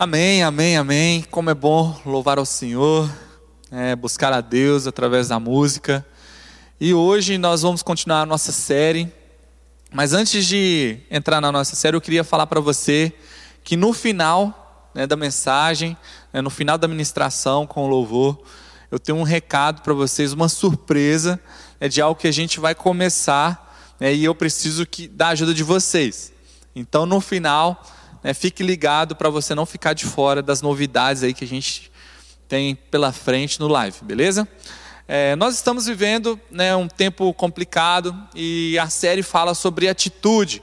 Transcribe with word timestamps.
Amém, 0.00 0.44
amém, 0.44 0.76
amém. 0.76 1.24
Como 1.28 1.50
é 1.50 1.54
bom 1.54 2.00
louvar 2.06 2.38
ao 2.38 2.46
Senhor, 2.46 3.10
é, 3.68 3.96
buscar 3.96 4.32
a 4.32 4.40
Deus 4.40 4.86
através 4.86 5.26
da 5.26 5.40
música. 5.40 6.06
E 6.80 6.94
hoje 6.94 7.36
nós 7.36 7.62
vamos 7.62 7.82
continuar 7.82 8.20
a 8.20 8.26
nossa 8.26 8.52
série. 8.52 9.12
Mas 9.92 10.12
antes 10.12 10.46
de 10.46 11.00
entrar 11.10 11.40
na 11.40 11.50
nossa 11.50 11.74
série, 11.74 11.96
eu 11.96 12.00
queria 12.00 12.22
falar 12.22 12.46
para 12.46 12.60
você 12.60 13.12
que 13.64 13.76
no 13.76 13.92
final 13.92 14.88
né, 14.94 15.04
da 15.04 15.16
mensagem, 15.16 15.96
né, 16.32 16.40
no 16.40 16.48
final 16.48 16.78
da 16.78 16.86
ministração 16.86 17.66
com 17.66 17.84
o 17.84 17.88
louvor, 17.88 18.40
eu 18.92 19.00
tenho 19.00 19.18
um 19.18 19.24
recado 19.24 19.82
para 19.82 19.94
vocês, 19.94 20.32
uma 20.32 20.48
surpresa 20.48 21.40
né, 21.80 21.88
de 21.88 22.00
algo 22.00 22.20
que 22.20 22.28
a 22.28 22.32
gente 22.32 22.60
vai 22.60 22.72
começar 22.72 23.76
né, 23.98 24.14
e 24.14 24.24
eu 24.24 24.34
preciso 24.36 24.86
que, 24.86 25.08
da 25.08 25.30
ajuda 25.30 25.52
de 25.52 25.64
vocês. 25.64 26.32
Então, 26.72 27.04
no 27.04 27.20
final 27.20 27.84
né, 28.22 28.34
fique 28.34 28.62
ligado 28.62 29.14
para 29.14 29.30
você 29.30 29.54
não 29.54 29.66
ficar 29.66 29.92
de 29.92 30.04
fora 30.04 30.42
das 30.42 30.62
novidades 30.62 31.22
aí 31.22 31.32
que 31.32 31.44
a 31.44 31.48
gente 31.48 31.90
tem 32.48 32.74
pela 32.74 33.12
frente 33.12 33.60
no 33.60 33.68
live, 33.68 33.98
beleza? 34.02 34.48
É, 35.06 35.34
nós 35.36 35.54
estamos 35.54 35.86
vivendo 35.86 36.38
né, 36.50 36.76
um 36.76 36.86
tempo 36.86 37.32
complicado 37.32 38.14
e 38.34 38.78
a 38.78 38.90
série 38.90 39.22
fala 39.22 39.54
sobre 39.54 39.88
atitude, 39.88 40.62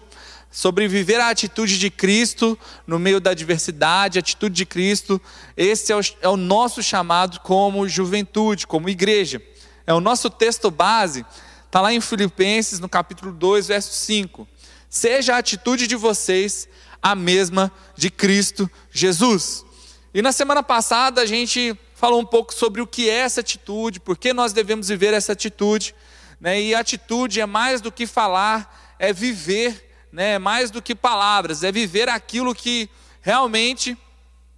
sobre 0.52 0.88
viver 0.88 1.20
a 1.20 1.30
atitude 1.30 1.80
de 1.80 1.90
Cristo 1.90 2.58
no 2.86 2.99
meio 2.99 3.20
da 3.20 3.32
adversidade, 3.32 4.20
a 4.20 4.22
atitude 4.22 4.55
de 4.55 4.66
Cristo. 4.66 5.20
Esse 5.58 5.91
é 5.91 5.96
o, 5.96 6.02
é 6.22 6.30
o 6.30 6.38
nosso 6.38 6.84
chamado 6.84 7.40
como 7.40 7.87
juventude, 7.90 8.68
como 8.68 8.87
igreja. 8.87 9.41
É 9.87 9.93
o 9.93 9.99
nosso 9.99 10.30
texto 10.30 10.70
base, 10.70 11.26
está 11.65 11.82
lá 11.82 11.91
em 11.91 11.99
Filipenses, 11.99 12.80
no 12.80 12.87
capítulo 12.87 13.32
2, 13.32 13.68
verso 13.68 13.93
5. 13.93 14.48
Seja 14.90 15.35
a 15.35 15.40
atitude 15.40 15.87
de 15.87 15.96
vocês 15.96 16.70
a 17.06 17.14
mesma 17.14 17.72
de 17.96 18.10
Cristo 18.10 18.68
Jesus. 18.92 19.64
E 20.12 20.24
na 20.24 20.32
semana 20.32 20.64
passada 20.64 21.22
a 21.22 21.26
gente 21.28 21.78
falou 21.94 22.20
um 22.20 22.26
pouco 22.26 22.52
sobre 22.52 22.82
o 22.82 22.88
que 22.88 23.08
é 23.08 23.18
essa 23.18 23.42
atitude, 23.42 24.00
por 24.00 24.18
que 24.18 24.34
nós 24.34 24.54
devemos 24.54 24.88
viver 24.88 25.14
essa 25.14 25.34
atitude. 25.34 25.94
Né? 26.42 26.60
E 26.60 26.74
atitude 26.74 27.40
é 27.40 27.46
mais 27.46 27.80
do 27.80 27.92
que 27.92 28.08
falar, 28.08 28.96
é 28.98 29.14
viver, 29.14 29.88
né? 30.12 30.34
é 30.34 30.40
mais 30.40 30.72
do 30.72 30.82
que 30.82 30.96
palavras, 30.96 31.64
é 31.64 31.72
viver 31.72 32.10
aquilo 32.10 32.56
que 32.56 32.90
realmente 33.22 33.96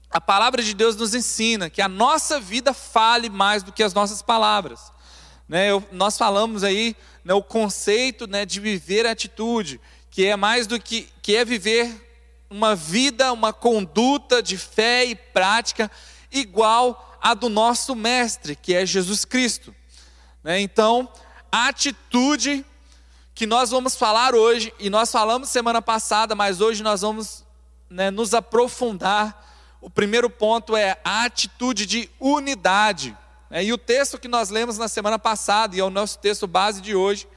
a 0.10 0.22
palavra 0.22 0.64
de 0.64 0.74
Deus 0.74 0.96
nos 0.96 1.14
ensina, 1.14 1.70
que 1.70 1.82
a 1.82 1.90
nossa 1.90 2.40
vida 2.40 2.74
fale 2.74 3.30
mais 3.30 3.62
do 3.62 3.74
que 3.74 3.84
as 3.84 3.94
nossas 3.94 4.22
palavras. 4.22 4.90
Né? 5.50 5.70
Eu, 5.70 5.84
nós 5.92 6.18
falamos 6.18 6.64
aí 6.64 6.96
né, 7.26 7.34
o 7.34 7.44
conceito 7.44 8.26
né, 8.26 8.46
de 8.46 8.62
viver 8.62 9.06
atitude, 9.06 9.82
que 10.10 10.26
é 10.26 10.38
mais 10.38 10.66
do 10.66 10.80
que, 10.80 11.10
que 11.22 11.36
é 11.36 11.44
viver 11.44 12.07
uma 12.50 12.76
vida, 12.76 13.32
uma 13.34 13.52
conduta 13.52 14.42
de 14.42 14.58
fé 14.58 15.06
e 15.06 15.16
prática 15.16 15.92
igual 16.32 17.18
à 17.22 17.34
do 17.34 17.50
nosso 17.50 17.96
Mestre, 17.96 18.56
que 18.56 18.74
é 18.74 18.86
Jesus 18.86 19.26
Cristo. 19.26 19.76
Né? 20.44 20.60
Então, 20.62 21.12
a 21.52 21.68
atitude 21.68 22.66
que 23.34 23.46
nós 23.46 23.70
vamos 23.70 23.96
falar 23.96 24.34
hoje, 24.34 24.74
e 24.80 24.90
nós 24.90 25.12
falamos 25.12 25.50
semana 25.50 25.82
passada, 25.82 26.34
mas 26.34 26.60
hoje 26.60 26.82
nós 26.82 27.02
vamos 27.02 27.46
né, 27.90 28.10
nos 28.10 28.34
aprofundar. 28.34 29.46
O 29.80 29.90
primeiro 29.90 30.30
ponto 30.30 30.76
é 30.76 30.98
a 31.04 31.24
atitude 31.24 31.86
de 31.86 32.10
unidade. 32.20 33.16
Né? 33.50 33.66
E 33.66 33.74
o 33.74 33.78
texto 33.78 34.18
que 34.18 34.28
nós 34.28 34.50
lemos 34.50 34.78
na 34.78 34.88
semana 34.88 35.20
passada, 35.20 35.76
e 35.76 35.80
é 35.80 35.84
o 35.84 35.90
nosso 35.90 36.18
texto 36.18 36.48
base 36.48 36.82
de 36.82 36.96
hoje, 36.96 37.28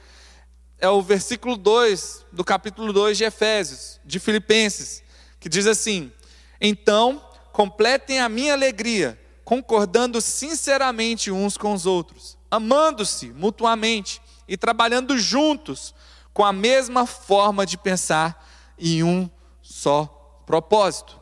é 0.81 0.89
o 0.89 1.01
versículo 1.01 1.55
2 1.55 2.25
do 2.31 2.43
capítulo 2.43 2.91
2 2.91 3.19
de 3.19 3.23
Efésios, 3.23 3.99
de 4.03 4.19
Filipenses, 4.19 5.03
que 5.39 5.47
diz 5.47 5.67
assim: 5.67 6.11
Então, 6.59 7.23
completem 7.53 8.19
a 8.19 8.27
minha 8.27 8.53
alegria, 8.53 9.17
concordando 9.45 10.19
sinceramente 10.19 11.29
uns 11.29 11.55
com 11.55 11.73
os 11.73 11.85
outros, 11.85 12.35
amando-se 12.49 13.27
mutuamente 13.27 14.19
e 14.47 14.57
trabalhando 14.57 15.17
juntos 15.19 15.93
com 16.33 16.43
a 16.43 16.51
mesma 16.51 17.05
forma 17.05 17.63
de 17.63 17.77
pensar 17.77 18.49
em 18.77 19.03
um 19.03 19.29
só 19.61 20.43
propósito. 20.47 21.21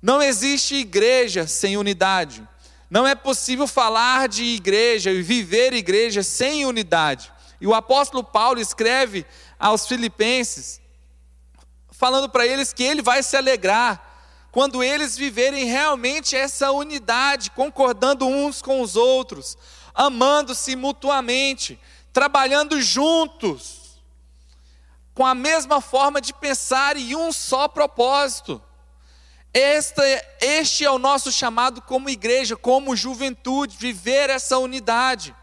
Não 0.00 0.22
existe 0.22 0.76
igreja 0.76 1.46
sem 1.46 1.76
unidade. 1.76 2.46
Não 2.88 3.06
é 3.06 3.14
possível 3.14 3.66
falar 3.66 4.28
de 4.28 4.44
igreja 4.44 5.10
e 5.10 5.22
viver 5.22 5.72
igreja 5.72 6.22
sem 6.22 6.64
unidade. 6.64 7.33
E 7.64 7.66
o 7.66 7.72
apóstolo 7.72 8.22
Paulo 8.22 8.60
escreve 8.60 9.24
aos 9.58 9.86
Filipenses, 9.86 10.82
falando 11.90 12.28
para 12.28 12.46
eles 12.46 12.74
que 12.74 12.82
ele 12.82 13.00
vai 13.00 13.22
se 13.22 13.38
alegrar 13.38 14.46
quando 14.52 14.82
eles 14.82 15.16
viverem 15.16 15.64
realmente 15.64 16.36
essa 16.36 16.70
unidade, 16.70 17.50
concordando 17.52 18.26
uns 18.26 18.60
com 18.60 18.82
os 18.82 18.96
outros, 18.96 19.56
amando-se 19.94 20.76
mutuamente, 20.76 21.80
trabalhando 22.12 22.82
juntos, 22.82 23.98
com 25.14 25.24
a 25.24 25.34
mesma 25.34 25.80
forma 25.80 26.20
de 26.20 26.34
pensar 26.34 26.98
e 26.98 27.16
um 27.16 27.32
só 27.32 27.66
propósito. 27.66 28.60
Este, 29.54 30.02
este 30.38 30.84
é 30.84 30.90
o 30.90 30.98
nosso 30.98 31.32
chamado 31.32 31.80
como 31.80 32.10
igreja, 32.10 32.56
como 32.56 32.94
juventude, 32.94 33.74
viver 33.78 34.28
essa 34.28 34.58
unidade. 34.58 35.34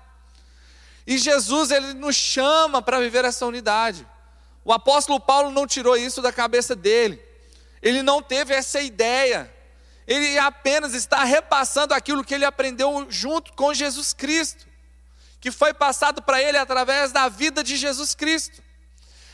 E 1.11 1.17
Jesus, 1.17 1.71
ele 1.71 1.93
nos 1.93 2.15
chama 2.15 2.81
para 2.81 2.97
viver 2.97 3.25
essa 3.25 3.45
unidade. 3.45 4.07
O 4.63 4.71
apóstolo 4.71 5.19
Paulo 5.19 5.51
não 5.51 5.67
tirou 5.67 5.97
isso 5.97 6.21
da 6.21 6.31
cabeça 6.31 6.73
dele. 6.73 7.21
Ele 7.81 8.01
não 8.01 8.21
teve 8.21 8.53
essa 8.53 8.79
ideia. 8.79 9.53
Ele 10.07 10.37
apenas 10.37 10.93
está 10.93 11.25
repassando 11.25 11.93
aquilo 11.93 12.23
que 12.23 12.33
ele 12.33 12.45
aprendeu 12.45 13.07
junto 13.09 13.51
com 13.51 13.73
Jesus 13.73 14.13
Cristo, 14.13 14.65
que 15.41 15.51
foi 15.51 15.73
passado 15.73 16.21
para 16.21 16.41
ele 16.41 16.57
através 16.57 17.11
da 17.11 17.27
vida 17.27 17.61
de 17.61 17.75
Jesus 17.75 18.15
Cristo. 18.15 18.63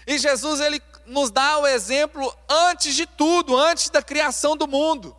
E 0.07 0.17
Jesus 0.17 0.59
ele 0.59 0.81
nos 1.05 1.29
dá 1.29 1.59
o 1.59 1.67
exemplo 1.67 2.35
antes 2.49 2.95
de 2.95 3.05
tudo, 3.05 3.55
antes 3.55 3.91
da 3.91 4.01
criação 4.01 4.57
do 4.57 4.67
mundo. 4.67 5.15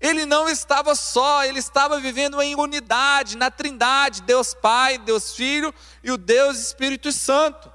Ele 0.00 0.26
não 0.26 0.48
estava 0.48 0.94
só, 0.94 1.44
ele 1.44 1.58
estava 1.58 1.98
vivendo 2.00 2.40
em 2.42 2.54
unidade, 2.54 3.36
na 3.36 3.50
Trindade, 3.50 4.22
Deus 4.22 4.54
Pai, 4.54 4.98
Deus 4.98 5.34
Filho 5.34 5.74
e 6.02 6.10
o 6.10 6.16
Deus 6.16 6.58
Espírito 6.58 7.10
Santo. 7.12 7.72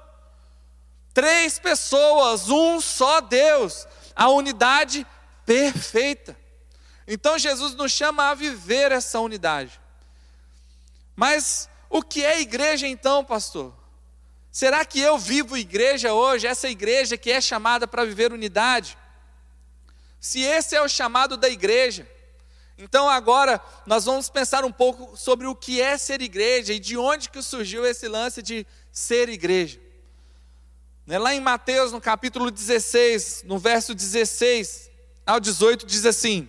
Três 1.12 1.58
pessoas, 1.58 2.48
um 2.48 2.80
só 2.80 3.20
Deus, 3.20 3.86
a 4.14 4.28
unidade 4.28 5.06
perfeita. 5.44 6.36
Então 7.06 7.38
Jesus 7.38 7.74
nos 7.74 7.92
chama 7.92 8.30
a 8.30 8.34
viver 8.34 8.92
essa 8.92 9.20
unidade. 9.20 9.80
Mas 11.16 11.68
o 11.90 12.02
que 12.02 12.24
é 12.24 12.40
igreja 12.40 12.86
então, 12.86 13.24
pastor? 13.24 13.74
Será 14.50 14.84
que 14.84 15.00
eu 15.00 15.18
vivo 15.18 15.56
igreja 15.56 16.12
hoje, 16.12 16.46
essa 16.46 16.68
igreja 16.68 17.16
que 17.16 17.30
é 17.30 17.40
chamada 17.40 17.86
para 17.86 18.04
viver 18.04 18.32
unidade? 18.32 18.96
Se 20.20 20.40
esse 20.40 20.76
é 20.76 20.80
o 20.80 20.88
chamado 20.88 21.36
da 21.36 21.48
igreja, 21.48 22.08
então 22.78 23.08
agora 23.08 23.60
nós 23.86 24.04
vamos 24.04 24.28
pensar 24.28 24.64
um 24.64 24.72
pouco 24.72 25.16
sobre 25.16 25.46
o 25.46 25.54
que 25.54 25.80
é 25.80 25.96
ser 25.96 26.20
igreja 26.20 26.72
e 26.72 26.78
de 26.78 26.96
onde 26.96 27.28
que 27.28 27.42
surgiu 27.42 27.86
esse 27.86 28.08
lance 28.08 28.42
de 28.42 28.66
ser 28.90 29.28
igreja. 29.28 29.80
Né, 31.06 31.18
lá 31.18 31.34
em 31.34 31.40
Mateus, 31.40 31.92
no 31.92 32.00
capítulo 32.00 32.50
16, 32.50 33.44
no 33.44 33.58
verso 33.58 33.94
16 33.94 34.90
ao 35.26 35.40
18, 35.40 35.86
diz 35.86 36.06
assim: 36.06 36.48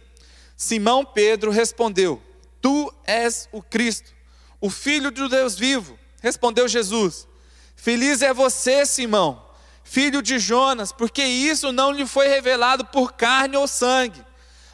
Simão 0.56 1.04
Pedro 1.04 1.52
respondeu: 1.52 2.22
Tu 2.62 2.94
és 3.06 3.50
o 3.52 3.62
Cristo, 3.62 4.14
o 4.62 4.70
Filho 4.70 5.12
do 5.12 5.28
Deus 5.28 5.56
vivo. 5.56 5.98
Respondeu 6.22 6.68
Jesus: 6.68 7.28
Feliz 7.76 8.22
é 8.22 8.34
você, 8.34 8.86
Simão 8.86 9.44
filho 9.84 10.22
de 10.22 10.40
Jonas, 10.40 10.92
porque 10.92 11.24
isso 11.24 11.72
não 11.72 11.92
lhe 11.92 12.06
foi 12.06 12.28
revelado 12.28 12.86
por 12.86 13.14
carne 13.14 13.58
ou 13.58 13.68
sangue, 13.68 14.24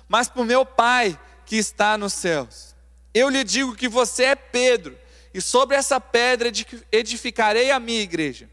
mas 0.08 0.30
por 0.30 0.46
meu 0.46 0.66
Pai 0.66 1.20
que 1.50 1.56
está 1.56 1.98
nos 1.98 2.14
céus. 2.14 2.76
Eu 3.12 3.28
lhe 3.28 3.44
digo 3.44 3.76
que 3.76 3.90
você 3.90 4.26
é 4.26 4.36
Pedro, 4.36 4.96
e 5.34 5.42
sobre 5.42 5.76
essa 5.76 6.00
pedra 6.00 6.52
edificarei 6.92 7.72
a 7.72 7.80
minha 7.80 8.02
igreja. 8.02 8.48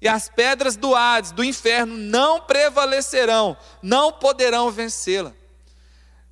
E 0.00 0.08
as 0.08 0.28
pedras 0.28 0.74
do 0.74 0.96
Hades, 0.96 1.30
do 1.30 1.44
inferno, 1.44 1.96
não 1.96 2.40
prevalecerão, 2.40 3.56
não 3.80 4.12
poderão 4.12 4.68
vencê-la. 4.68 5.32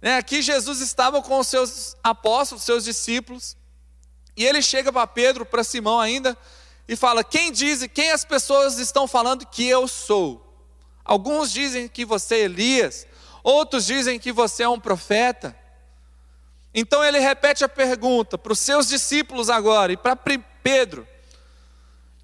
Né, 0.03 0.17
aqui 0.17 0.43
Jesus 0.43 0.81
estava 0.81 1.23
com 1.23 1.39
os 1.39 1.47
seus 1.47 1.97
apóstolos, 2.03 2.65
seus 2.65 2.83
discípulos, 2.83 3.57
e 4.37 4.45
ele 4.45 4.61
chega 4.61 4.93
para 4.93 5.07
Pedro, 5.07 5.47
para 5.47 5.63
Simão 5.63 6.01
ainda, 6.01 6.37
e 6.89 6.97
fala: 6.97 7.23
Quem 7.23 7.53
diz, 7.53 7.87
quem 7.95 8.11
as 8.11 8.25
pessoas 8.25 8.79
estão 8.79 9.07
falando 9.07 9.47
que 9.47 9.69
eu 9.69 9.87
sou? 9.87 10.45
Alguns 11.05 11.53
dizem 11.53 11.87
que 11.87 12.05
você 12.05 12.35
é 12.35 12.41
Elias, 12.41 13.07
outros 13.45 13.87
dizem 13.87 14.19
que 14.19 14.33
você 14.33 14.65
é 14.65 14.69
um 14.69 14.81
profeta. 14.81 15.57
Então 16.81 17.05
ele 17.05 17.19
repete 17.19 17.65
a 17.65 17.69
pergunta 17.69 18.39
para 18.39 18.53
os 18.53 18.61
seus 18.61 18.87
discípulos 18.87 19.51
agora 19.51 19.93
e 19.93 19.97
para 19.97 20.15
Pedro: 20.15 21.09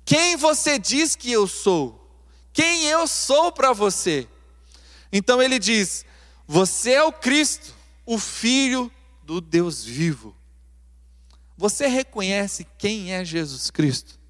Quem 0.04 0.36
você 0.36 0.78
diz 0.78 1.16
que 1.16 1.32
eu 1.32 1.48
sou? 1.48 2.00
Quem 2.52 2.84
eu 2.84 3.08
sou 3.08 3.50
para 3.50 3.72
você? 3.72 4.28
Então 5.12 5.42
ele 5.42 5.58
diz: 5.58 6.06
Você 6.46 6.92
é 6.92 7.02
o 7.02 7.10
Cristo, 7.10 7.74
o 8.06 8.16
Filho 8.16 8.92
do 9.24 9.40
Deus 9.40 9.82
vivo. 9.82 10.36
Você 11.56 11.88
reconhece 11.88 12.64
quem 12.78 13.12
é 13.12 13.24
Jesus 13.24 13.72
Cristo? 13.72 14.20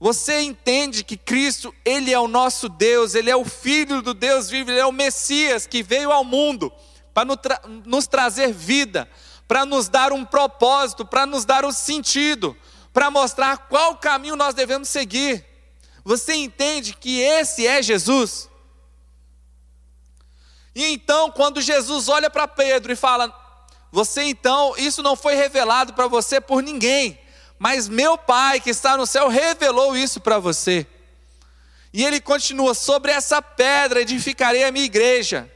Você 0.00 0.40
entende 0.40 1.04
que 1.04 1.18
Cristo, 1.18 1.74
Ele 1.84 2.10
é 2.10 2.18
o 2.18 2.26
nosso 2.26 2.70
Deus, 2.70 3.14
Ele 3.14 3.28
é 3.28 3.36
o 3.36 3.44
Filho 3.44 4.00
do 4.00 4.14
Deus 4.14 4.48
vivo, 4.48 4.70
Ele 4.70 4.80
é 4.80 4.86
o 4.86 4.90
Messias 4.92 5.66
que 5.66 5.82
veio 5.82 6.10
ao 6.10 6.24
mundo 6.24 6.72
para 7.12 7.26
nos 7.84 8.06
trazer 8.06 8.52
vida, 8.52 9.08
para 9.46 9.66
nos 9.66 9.88
dar 9.88 10.12
um 10.12 10.24
propósito, 10.24 11.04
para 11.04 11.26
nos 11.26 11.44
dar 11.44 11.64
um 11.64 11.72
sentido, 11.72 12.56
para 12.92 13.10
mostrar 13.10 13.56
qual 13.68 13.96
caminho 13.96 14.36
nós 14.36 14.54
devemos 14.54 14.88
seguir. 14.88 15.44
Você 16.04 16.34
entende 16.34 16.94
que 16.94 17.20
esse 17.20 17.66
é 17.66 17.82
Jesus? 17.82 18.48
E 20.74 20.86
então, 20.86 21.30
quando 21.30 21.60
Jesus 21.60 22.08
olha 22.08 22.30
para 22.30 22.48
Pedro 22.48 22.92
e 22.92 22.96
fala: 22.96 23.32
Você 23.90 24.22
então, 24.22 24.74
isso 24.76 25.02
não 25.02 25.14
foi 25.14 25.34
revelado 25.34 25.92
para 25.92 26.06
você 26.06 26.40
por 26.40 26.62
ninguém, 26.62 27.20
mas 27.58 27.88
meu 27.88 28.16
Pai 28.16 28.58
que 28.58 28.70
está 28.70 28.96
no 28.96 29.06
céu 29.06 29.28
revelou 29.28 29.96
isso 29.96 30.18
para 30.18 30.38
você. 30.38 30.86
E 31.92 32.02
ele 32.04 32.20
continua: 32.20 32.74
Sobre 32.74 33.12
essa 33.12 33.42
pedra 33.42 34.00
edificarei 34.00 34.64
a 34.64 34.72
minha 34.72 34.86
igreja. 34.86 35.51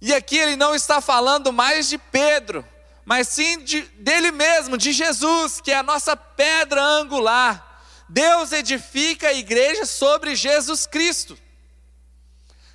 E 0.00 0.14
aqui 0.14 0.38
ele 0.38 0.56
não 0.56 0.74
está 0.74 1.00
falando 1.00 1.52
mais 1.52 1.88
de 1.88 1.98
Pedro, 1.98 2.64
mas 3.04 3.28
sim 3.28 3.58
de, 3.64 3.82
dele 3.82 4.30
mesmo, 4.30 4.78
de 4.78 4.92
Jesus, 4.92 5.60
que 5.60 5.72
é 5.72 5.76
a 5.76 5.82
nossa 5.82 6.16
pedra 6.16 6.82
angular. 6.82 7.82
Deus 8.08 8.52
edifica 8.52 9.28
a 9.28 9.34
igreja 9.34 9.84
sobre 9.84 10.36
Jesus 10.36 10.86
Cristo, 10.86 11.38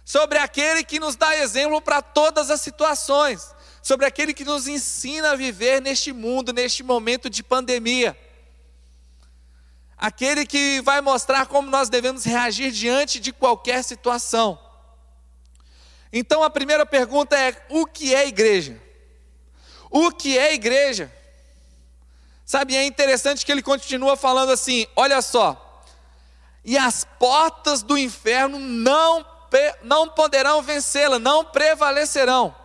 sobre 0.04 0.38
aquele 0.38 0.84
que 0.84 1.00
nos 1.00 1.16
dá 1.16 1.36
exemplo 1.38 1.82
para 1.82 2.02
todas 2.02 2.52
as 2.52 2.62
situações, 2.62 3.54
sobre 3.82 4.06
aquele 4.06 4.34
que 4.34 4.44
nos 4.44 4.68
ensina 4.68 5.32
a 5.32 5.36
viver 5.36 5.82
neste 5.82 6.12
mundo, 6.12 6.52
neste 6.54 6.84
momento 6.84 7.30
de 7.30 7.42
pandemia. 7.42 8.18
Aquele 9.98 10.46
que 10.46 10.82
vai 10.82 11.00
mostrar 11.00 11.46
como 11.46 11.70
nós 11.70 11.90
devemos 11.90 12.26
reagir 12.26 12.72
diante 12.72 13.20
de 13.20 13.32
qualquer 13.32 13.84
situação. 13.84 14.60
Então 16.16 16.44
a 16.44 16.50
primeira 16.52 16.86
pergunta 16.86 17.36
é: 17.36 17.66
o 17.70 17.88
que 17.88 18.14
é 18.14 18.28
igreja? 18.28 18.80
O 19.90 20.12
que 20.12 20.38
é 20.38 20.54
igreja? 20.54 21.12
Sabe, 22.46 22.76
é 22.76 22.86
interessante 22.86 23.44
que 23.44 23.52
ele 23.52 23.64
continua 23.64 24.16
falando 24.16 24.52
assim: 24.52 24.86
olha 24.96 25.24
só, 25.24 25.84
e 26.64 26.78
as 26.78 27.04
portas 27.04 27.82
do 27.82 27.98
inferno 27.98 28.60
não, 28.60 29.26
não 29.82 30.08
poderão 30.08 30.62
vencê-la, 30.62 31.18
não 31.18 31.44
prevalecerão. 31.44 32.56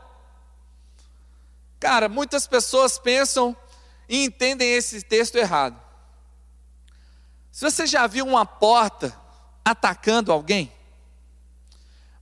Cara, 1.81 2.09
muitas 2.09 2.47
pessoas 2.47 2.99
pensam 2.99 3.56
e 4.09 4.25
entendem 4.25 4.69
esse 4.75 5.00
texto 5.00 5.37
errado. 5.37 5.81
Se 7.50 7.65
você 7.65 7.87
já 7.87 8.06
viu 8.06 8.27
uma 8.27 8.45
porta 8.45 9.19
atacando 9.65 10.33
alguém, 10.33 10.73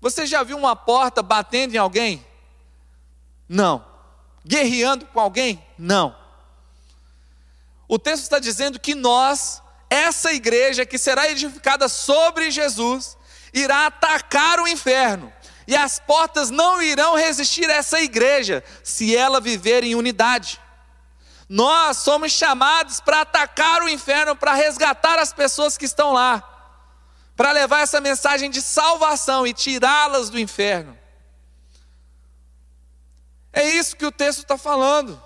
você 0.00 0.26
já 0.26 0.43
viu 0.43 0.56
uma 0.56 0.76
porta 0.76 1.22
batendo 1.22 1.75
em 1.75 1.78
alguém? 1.78 2.25
Não. 3.48 3.84
Guerreando 4.44 5.06
com 5.06 5.20
alguém? 5.20 5.64
Não. 5.78 6.16
O 7.88 7.98
texto 7.98 8.25
está 8.25 8.38
dizendo 8.38 8.81
que 8.81 8.94
nós, 8.94 9.62
essa 9.88 10.32
igreja 10.32 10.84
que 10.84 10.98
será 10.98 11.28
edificada 11.31 11.88
sobre 11.88 12.50
Jesus, 12.50 13.16
irá 13.52 13.87
atacar 13.87 14.60
o 14.60 14.69
inferno. 14.69 15.32
E 15.66 15.75
as 15.75 15.99
portas 15.99 16.50
não 16.50 16.81
irão 16.81 17.16
resistir 17.16 17.69
a 17.70 17.75
essa 17.75 18.00
igreja 18.00 18.62
se 18.84 19.16
ela 19.16 19.40
viver 19.40 19.82
em 19.82 19.94
unidade. 19.94 20.60
Nós 21.49 21.99
somos 21.99 22.32
chamados 22.32 23.00
para 23.00 23.20
atacar 23.20 23.82
o 23.82 23.88
inferno, 23.88 24.34
para 24.34 24.54
resgatar 24.54 25.19
as 25.19 25.32
pessoas 25.32 25.78
que 25.78 25.84
estão 25.84 26.12
lá, 26.12 26.56
para 27.37 27.53
levar 27.53 27.83
essa 27.83 28.00
mensagem 28.00 28.50
de 28.50 28.62
salvação 28.62 29.47
e 29.47 29.53
tirá-las 29.53 30.31
do 30.31 30.38
inferno. 30.38 30.99
É 33.53 33.69
isso 33.69 33.94
que 33.94 34.06
o 34.06 34.12
texto 34.12 34.41
está 34.41 34.56
falando. 34.56 35.23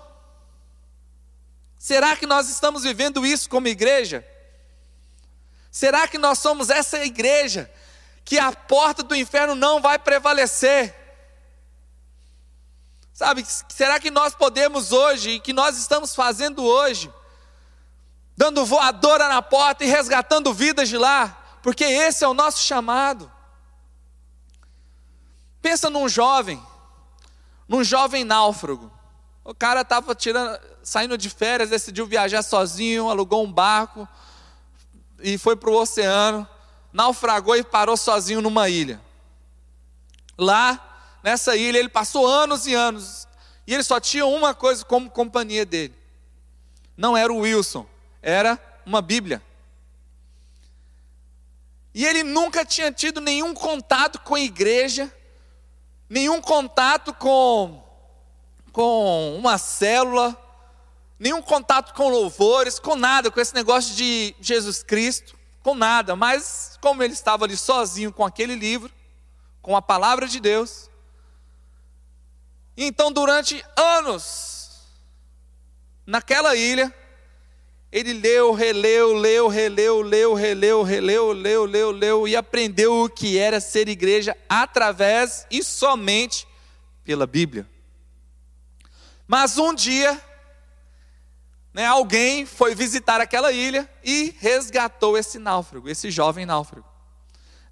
Será 1.77 2.15
que 2.15 2.27
nós 2.27 2.49
estamos 2.49 2.83
vivendo 2.83 3.25
isso 3.25 3.49
como 3.49 3.67
igreja? 3.67 4.27
Será 5.71 6.07
que 6.07 6.17
nós 6.17 6.37
somos 6.37 6.69
essa 6.69 7.03
igreja 7.03 7.71
que 8.25 8.37
a 8.37 8.51
porta 8.51 9.01
do 9.01 9.15
inferno 9.15 9.55
não 9.55 9.81
vai 9.81 9.97
prevalecer? 9.97 10.93
Sabe, 13.13 13.45
será 13.69 13.99
que 13.99 14.11
nós 14.11 14.35
podemos 14.35 14.91
hoje, 14.91 15.31
e 15.31 15.39
que 15.39 15.53
nós 15.53 15.77
estamos 15.77 16.13
fazendo 16.13 16.63
hoje, 16.63 17.11
dando 18.35 18.65
voadora 18.65 19.27
na 19.27 19.41
porta 19.41 19.83
e 19.83 19.87
resgatando 19.87 20.53
vidas 20.53 20.89
de 20.89 20.97
lá? 20.97 21.40
Porque 21.61 21.83
esse 21.83 22.23
é 22.23 22.27
o 22.27 22.33
nosso 22.33 22.63
chamado. 22.63 23.31
Pensa 25.61 25.89
num 25.89 26.09
jovem, 26.09 26.61
num 27.67 27.83
jovem 27.83 28.23
náufrago. 28.23 28.91
O 29.43 29.53
cara 29.53 29.81
estava 29.81 30.17
saindo 30.83 31.17
de 31.17 31.29
férias, 31.29 31.69
decidiu 31.69 32.05
viajar 32.05 32.41
sozinho, 32.41 33.09
alugou 33.09 33.43
um 33.43 33.51
barco 33.51 34.07
e 35.19 35.37
foi 35.37 35.55
para 35.55 35.69
o 35.69 35.79
oceano, 35.79 36.47
naufragou 36.91 37.55
e 37.55 37.63
parou 37.63 37.95
sozinho 37.95 38.41
numa 38.41 38.69
ilha. 38.69 39.01
Lá, 40.37 41.17
nessa 41.23 41.55
ilha, 41.55 41.77
ele 41.77 41.89
passou 41.89 42.27
anos 42.27 42.65
e 42.65 42.73
anos 42.73 43.27
e 43.67 43.73
ele 43.73 43.83
só 43.83 43.99
tinha 43.99 44.25
uma 44.25 44.53
coisa 44.53 44.83
como 44.83 45.09
companhia 45.09 45.65
dele. 45.65 45.95
Não 46.97 47.15
era 47.15 47.31
o 47.31 47.39
Wilson, 47.39 47.85
era 48.21 48.59
uma 48.85 49.01
Bíblia. 49.01 49.41
E 51.93 52.05
ele 52.05 52.23
nunca 52.23 52.63
tinha 52.63 52.91
tido 52.91 53.19
nenhum 53.19 53.53
contato 53.53 54.19
com 54.19 54.35
a 54.35 54.39
igreja, 54.39 55.13
nenhum 56.09 56.41
contato 56.41 57.13
com 57.13 57.81
com 58.71 59.35
uma 59.37 59.57
célula, 59.57 60.37
nenhum 61.19 61.41
contato 61.41 61.93
com 61.93 62.09
louvores, 62.09 62.79
com 62.79 62.95
nada, 62.95 63.29
com 63.29 63.39
esse 63.39 63.53
negócio 63.53 63.93
de 63.95 64.33
Jesus 64.39 64.81
Cristo, 64.81 65.37
com 65.61 65.75
nada. 65.75 66.15
Mas, 66.15 66.77
como 66.81 67.03
ele 67.03 67.13
estava 67.13 67.45
ali 67.45 67.57
sozinho 67.57 68.13
com 68.13 68.25
aquele 68.25 68.55
livro, 68.55 68.91
com 69.61 69.75
a 69.75 69.81
palavra 69.81 70.27
de 70.27 70.39
Deus, 70.39 70.89
então 72.75 73.11
durante 73.11 73.63
anos, 73.75 74.81
naquela 76.05 76.55
ilha, 76.55 76.93
ele 77.91 78.13
leu, 78.13 78.53
releu, 78.53 79.13
leu, 79.13 79.47
releu, 79.49 80.01
leu, 80.01 80.33
releu, 80.33 80.81
releu, 80.81 81.31
leu, 81.33 81.65
leu, 81.65 81.91
leu 81.91 82.27
e 82.27 82.37
aprendeu 82.37 83.03
o 83.03 83.09
que 83.09 83.37
era 83.37 83.59
ser 83.59 83.89
igreja 83.89 84.35
através 84.47 85.45
e 85.51 85.61
somente 85.61 86.47
pela 87.03 87.27
Bíblia. 87.27 87.67
Mas 89.27 89.57
um 89.57 89.73
dia, 89.73 90.21
né, 91.73 91.85
alguém 91.85 92.45
foi 92.45 92.73
visitar 92.73 93.19
aquela 93.19 93.51
ilha 93.51 93.89
e 94.03 94.33
resgatou 94.39 95.17
esse 95.17 95.37
náufrago, 95.37 95.89
esse 95.89 96.09
jovem 96.09 96.45
náufrago. 96.45 96.87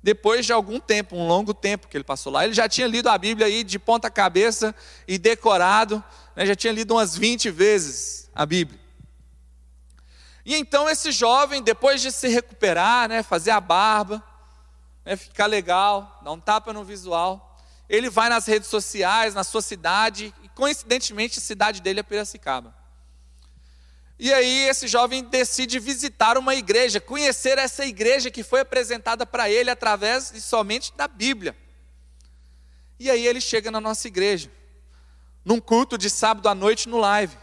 Depois 0.03 0.45
de 0.45 0.51
algum 0.51 0.81
tempo, 0.81 1.15
um 1.15 1.27
longo 1.27 1.53
tempo 1.53 1.87
que 1.87 1.95
ele 1.95 2.03
passou 2.03 2.31
lá, 2.31 2.43
ele 2.43 2.53
já 2.53 2.67
tinha 2.67 2.87
lido 2.87 3.07
a 3.07 3.17
Bíblia 3.17 3.47
aí 3.47 3.63
de 3.63 3.79
ponta 3.79 4.09
cabeça 4.09 4.75
e 5.07 5.17
decorado, 5.17 6.03
né, 6.35 6.45
já 6.45 6.55
tinha 6.55 6.73
lido 6.73 6.93
umas 6.93 7.15
20 7.15 7.49
vezes 7.51 8.29
a 8.35 8.45
Bíblia. 8.45 8.88
E 10.49 10.55
então 10.55 10.89
esse 10.89 11.11
jovem, 11.11 11.61
depois 11.61 12.01
de 12.01 12.11
se 12.11 12.27
recuperar, 12.27 13.07
né, 13.07 13.21
fazer 13.21 13.51
a 13.51 13.61
barba, 13.61 14.23
né, 15.05 15.15
ficar 15.15 15.45
legal, 15.45 16.19
dar 16.23 16.31
um 16.31 16.39
tapa 16.39 16.73
no 16.73 16.83
visual, 16.83 17.57
ele 17.87 18.09
vai 18.09 18.29
nas 18.29 18.47
redes 18.47 18.67
sociais, 18.67 19.35
na 19.35 19.43
sua 19.43 19.61
cidade, 19.61 20.33
Coincidentemente, 20.59 21.39
a 21.39 21.41
cidade 21.41 21.81
dele 21.81 22.01
é 22.01 22.03
Piracicaba. 22.03 22.75
E 24.19 24.33
aí 24.33 24.67
esse 24.67 24.89
jovem 24.89 25.23
decide 25.23 25.79
visitar 25.79 26.37
uma 26.37 26.53
igreja, 26.53 26.99
conhecer 26.99 27.57
essa 27.57 27.85
igreja 27.85 28.29
que 28.29 28.43
foi 28.43 28.59
apresentada 28.59 29.25
para 29.25 29.49
ele 29.49 29.69
através 29.69 30.31
de 30.31 30.41
somente 30.41 30.91
da 30.97 31.07
Bíblia. 31.07 31.55
E 32.99 33.09
aí 33.09 33.25
ele 33.25 33.39
chega 33.39 33.71
na 33.71 33.79
nossa 33.79 34.05
igreja, 34.09 34.51
num 35.45 35.61
culto 35.61 35.97
de 35.97 36.09
sábado 36.09 36.49
à 36.49 36.53
noite 36.53 36.89
no 36.89 36.97
live. 36.97 37.37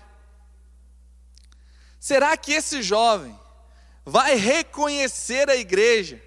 Será 2.06 2.36
que 2.36 2.52
esse 2.52 2.84
jovem 2.84 3.36
vai 4.04 4.36
reconhecer 4.36 5.50
a 5.50 5.56
igreja 5.56 6.22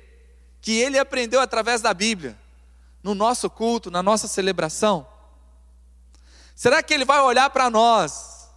que 0.59 0.77
ele 0.77 0.99
aprendeu 0.99 1.39
através 1.39 1.79
da 1.79 1.93
Bíblia, 1.93 2.37
no 3.01 3.15
nosso 3.15 3.49
culto, 3.49 3.89
na 3.89 4.03
nossa 4.03 4.27
celebração? 4.27 5.07
Será 6.53 6.83
que 6.83 6.93
ele 6.93 7.05
vai 7.05 7.21
olhar 7.21 7.49
para 7.51 7.69
nós 7.69 8.49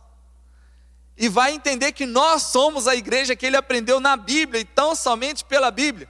e 1.17 1.29
vai 1.29 1.53
entender 1.53 1.93
que 1.93 2.07
nós 2.07 2.43
somos 2.43 2.89
a 2.89 2.97
igreja 2.97 3.37
que 3.37 3.47
ele 3.47 3.57
aprendeu 3.57 4.01
na 4.01 4.17
Bíblia 4.17 4.61
e 4.61 4.65
tão 4.65 4.97
somente 4.97 5.45
pela 5.45 5.71
Bíblia? 5.71 6.09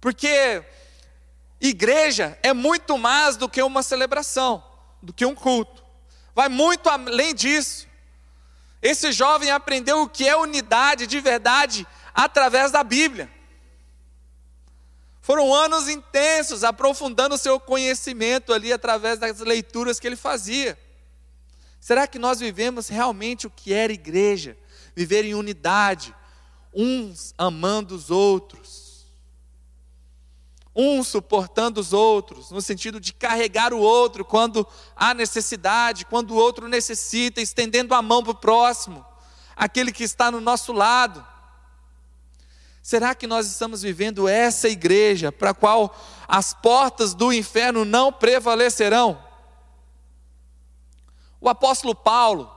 Porque 0.00 0.64
igreja 1.60 2.36
é 2.42 2.52
muito 2.52 2.98
mais 2.98 3.36
do 3.36 3.48
que 3.48 3.62
uma 3.62 3.84
celebração, 3.84 4.64
do 5.00 5.12
que 5.12 5.24
um 5.24 5.36
culto. 5.36 5.84
Vai 6.34 6.48
muito 6.48 6.88
além 6.88 7.32
disso. 7.32 7.87
Esse 8.80 9.12
jovem 9.12 9.50
aprendeu 9.50 10.02
o 10.02 10.08
que 10.08 10.28
é 10.28 10.36
unidade 10.36 11.06
de 11.06 11.20
verdade 11.20 11.86
através 12.14 12.70
da 12.70 12.84
Bíblia. 12.84 13.30
Foram 15.20 15.52
anos 15.52 15.88
intensos, 15.88 16.64
aprofundando 16.64 17.34
o 17.34 17.38
seu 17.38 17.60
conhecimento 17.60 18.52
ali 18.52 18.72
através 18.72 19.18
das 19.18 19.40
leituras 19.40 20.00
que 20.00 20.06
ele 20.06 20.16
fazia. 20.16 20.78
Será 21.80 22.06
que 22.06 22.18
nós 22.18 22.40
vivemos 22.40 22.88
realmente 22.88 23.46
o 23.46 23.50
que 23.50 23.72
era 23.72 23.92
igreja? 23.92 24.56
Viver 24.94 25.24
em 25.24 25.34
unidade, 25.34 26.14
uns 26.72 27.34
amando 27.36 27.94
os 27.94 28.10
outros, 28.10 28.67
uns 30.80 31.08
suportando 31.08 31.80
os 31.80 31.92
outros, 31.92 32.52
no 32.52 32.62
sentido 32.62 33.00
de 33.00 33.12
carregar 33.12 33.74
o 33.74 33.80
outro 33.80 34.24
quando 34.24 34.64
há 34.94 35.12
necessidade, 35.12 36.06
quando 36.06 36.30
o 36.30 36.36
outro 36.36 36.68
necessita, 36.68 37.40
estendendo 37.40 37.96
a 37.96 38.00
mão 38.00 38.22
para 38.22 38.30
o 38.30 38.36
próximo, 38.36 39.04
aquele 39.56 39.90
que 39.90 40.04
está 40.04 40.30
no 40.30 40.40
nosso 40.40 40.72
lado. 40.72 41.26
Será 42.80 43.12
que 43.12 43.26
nós 43.26 43.48
estamos 43.48 43.82
vivendo 43.82 44.28
essa 44.28 44.68
igreja 44.68 45.32
para 45.32 45.50
a 45.50 45.54
qual 45.54 45.94
as 46.28 46.54
portas 46.54 47.12
do 47.12 47.32
inferno 47.32 47.84
não 47.84 48.12
prevalecerão? 48.12 49.20
O 51.40 51.48
apóstolo 51.48 51.92
Paulo, 51.92 52.48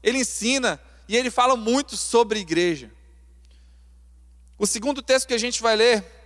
ele 0.00 0.20
ensina 0.20 0.80
e 1.08 1.16
ele 1.16 1.30
fala 1.30 1.56
muito 1.56 1.96
sobre 1.96 2.38
igreja. 2.38 2.88
O 4.56 4.64
segundo 4.64 5.02
texto 5.02 5.26
que 5.26 5.34
a 5.34 5.38
gente 5.38 5.60
vai 5.60 5.74
ler 5.74 6.21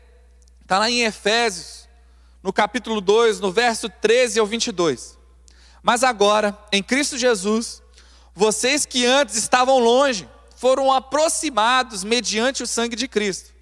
está 0.66 0.80
lá 0.80 0.90
em 0.90 1.04
Efésios, 1.04 1.88
no 2.42 2.52
capítulo 2.52 3.00
2, 3.00 3.38
no 3.38 3.52
verso 3.52 3.88
13 3.88 4.40
ao 4.40 4.46
22. 4.46 5.16
Mas 5.80 6.02
agora, 6.02 6.58
em 6.72 6.82
Cristo 6.82 7.16
Jesus, 7.16 7.80
vocês 8.34 8.84
que 8.84 9.06
antes 9.06 9.36
estavam 9.36 9.78
longe, 9.78 10.28
foram 10.56 10.92
aproximados 10.92 12.02
mediante 12.02 12.64
o 12.64 12.66
sangue 12.66 12.96
de 12.96 13.06
Cristo, 13.06 13.54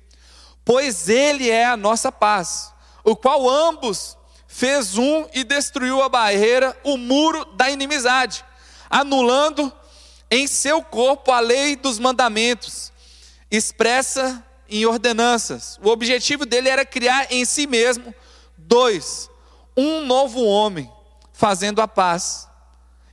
pois 0.65 1.07
Ele 1.11 1.51
é 1.51 1.67
a 1.67 1.77
nossa 1.77 2.11
paz, 2.11 2.73
o 3.05 3.15
qual 3.15 3.51
ambos 3.51 4.17
fez 4.49 4.97
um 4.97 5.29
e 5.35 5.45
destruiu 5.45 6.03
a 6.03 6.09
barreira, 6.09 6.75
o 6.85 6.97
muro 6.97 7.45
da 7.45 7.69
inimizade, 7.71 8.43
anulando 8.89 9.71
em 10.31 10.47
seu 10.47 10.83
corpo 10.83 11.31
a 11.31 11.41
lei 11.41 11.77
dos 11.77 11.99
mandamentos, 11.99 12.91
expressa 13.51 14.43
em 14.69 14.87
ordenanças. 14.87 15.79
O 15.83 15.89
objetivo 15.89 16.47
dele 16.47 16.69
era 16.69 16.85
criar 16.85 17.27
em 17.31 17.45
si 17.45 17.67
mesmo, 17.67 18.15
dois, 18.57 19.31
um 19.77 20.05
novo 20.05 20.43
homem, 20.45 20.91
fazendo 21.33 21.81
a 21.81 21.89
paz 21.89 22.49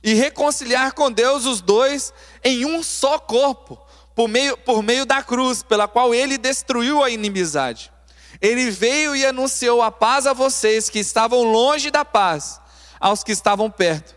e 0.02 0.14
reconciliar 0.14 0.92
com 0.92 1.10
Deus 1.10 1.46
os 1.46 1.60
dois 1.60 2.12
em 2.42 2.64
um 2.64 2.82
só 2.82 3.18
corpo, 3.18 3.78
por 4.14 4.28
meio, 4.28 4.56
por 4.58 4.82
meio 4.82 5.06
da 5.06 5.22
cruz, 5.22 5.62
pela 5.62 5.86
qual 5.86 6.14
ele 6.14 6.36
destruiu 6.36 7.02
a 7.02 7.10
inimizade. 7.10 7.92
Ele 8.40 8.70
veio 8.70 9.14
e 9.14 9.24
anunciou 9.24 9.80
a 9.82 9.90
paz 9.90 10.26
a 10.26 10.32
vocês 10.32 10.90
que 10.90 10.98
estavam 10.98 11.42
longe 11.44 11.90
da 11.90 12.04
paz, 12.04 12.60
aos 12.98 13.22
que 13.22 13.32
estavam 13.32 13.70
perto. 13.70 14.14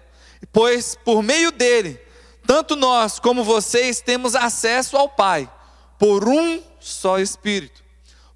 Pois 0.52 0.98
por 1.04 1.22
meio 1.22 1.52
dele, 1.52 2.00
tanto 2.46 2.76
nós 2.76 3.20
como 3.20 3.44
vocês 3.44 4.02
temos 4.02 4.36
acesso 4.36 4.98
ao 4.98 5.10
Pai, 5.10 5.52
por 5.98 6.28
um 6.28 6.62
só 6.88 7.20
Espírito. 7.20 7.84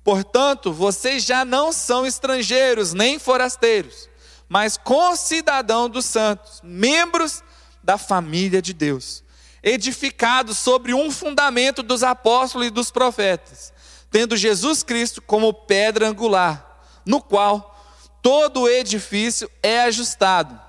Portanto, 0.03 0.71
vocês 0.71 1.23
já 1.23 1.45
não 1.45 1.71
são 1.71 2.05
estrangeiros 2.05 2.93
nem 2.93 3.19
forasteiros 3.19 4.09
mas 4.49 4.75
concidadão 4.75 5.87
dos 5.87 6.05
santos, 6.05 6.59
membros 6.63 7.43
da 7.83 7.99
família 7.99 8.61
de 8.61 8.73
Deus, 8.73 9.23
edificados 9.61 10.57
sobre 10.57 10.91
um 10.91 11.11
fundamento 11.11 11.83
dos 11.83 12.01
apóstolos 12.01 12.67
e 12.67 12.71
dos 12.71 12.89
profetas, 12.89 13.71
tendo 14.09 14.35
Jesus 14.35 14.81
Cristo 14.81 15.21
como 15.21 15.53
pedra 15.53 16.09
angular, 16.09 16.81
no 17.05 17.21
qual 17.21 17.77
todo 18.23 18.61
o 18.61 18.69
edifício 18.69 19.49
é 19.61 19.83
ajustado 19.83 20.59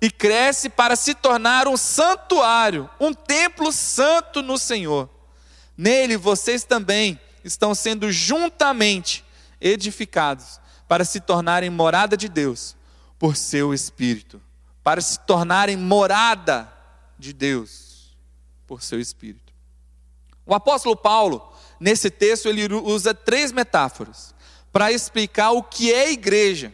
e 0.00 0.10
cresce 0.10 0.68
para 0.68 0.94
se 0.94 1.12
tornar 1.12 1.66
um 1.66 1.76
santuário, 1.76 2.88
um 3.00 3.12
templo 3.12 3.72
santo 3.72 4.42
no 4.42 4.56
Senhor. 4.56 5.10
Nele 5.76 6.16
vocês 6.16 6.62
também 6.62 7.18
estão 7.44 7.74
sendo 7.74 8.10
juntamente 8.10 9.24
edificados 9.60 10.58
para 10.88 11.04
se 11.04 11.20
tornarem 11.20 11.70
morada 11.70 12.16
de 12.16 12.28
Deus 12.28 12.74
por 13.18 13.36
seu 13.36 13.72
Espírito, 13.72 14.42
para 14.82 15.00
se 15.00 15.20
tornarem 15.20 15.76
morada 15.76 16.72
de 17.18 17.32
Deus 17.32 18.16
por 18.66 18.82
seu 18.82 18.98
Espírito. 18.98 19.52
O 20.46 20.54
apóstolo 20.54 20.96
Paulo, 20.96 21.52
nesse 21.78 22.10
texto, 22.10 22.48
ele 22.48 22.72
usa 22.74 23.14
três 23.14 23.52
metáforas 23.52 24.34
para 24.72 24.90
explicar 24.92 25.52
o 25.52 25.62
que 25.62 25.92
é 25.92 26.10
igreja. 26.12 26.72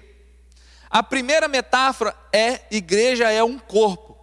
A 0.89 1.03
primeira 1.03 1.47
metáfora 1.47 2.17
é: 2.33 2.63
igreja 2.71 3.31
é 3.31 3.45
um 3.45 3.59
corpo. 3.59 4.19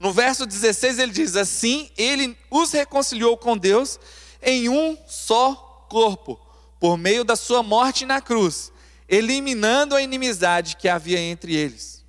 No 0.00 0.12
verso 0.12 0.44
16 0.46 0.98
ele 0.98 1.12
diz: 1.12 1.36
Assim 1.36 1.90
ele 1.96 2.36
os 2.50 2.72
reconciliou 2.72 3.36
com 3.36 3.56
Deus 3.56 4.00
em 4.42 4.68
um 4.68 4.98
só 5.06 5.71
corpo, 5.92 6.40
por 6.80 6.96
meio 6.96 7.22
da 7.22 7.36
sua 7.36 7.62
morte 7.62 8.06
na 8.06 8.18
cruz, 8.18 8.72
eliminando 9.06 9.94
a 9.94 10.00
inimizade 10.00 10.74
que 10.76 10.88
havia 10.88 11.20
entre 11.20 11.54
eles. 11.54 12.02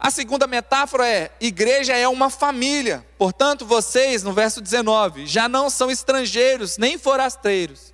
A 0.00 0.10
segunda 0.10 0.46
metáfora 0.46 1.06
é: 1.06 1.30
igreja 1.38 1.94
é 1.94 2.08
uma 2.08 2.30
família. 2.30 3.06
Portanto, 3.18 3.66
vocês, 3.66 4.22
no 4.22 4.32
verso 4.32 4.62
19, 4.62 5.26
já 5.26 5.50
não 5.50 5.68
são 5.68 5.90
estrangeiros 5.90 6.78
nem 6.78 6.96
forasteiros, 6.96 7.92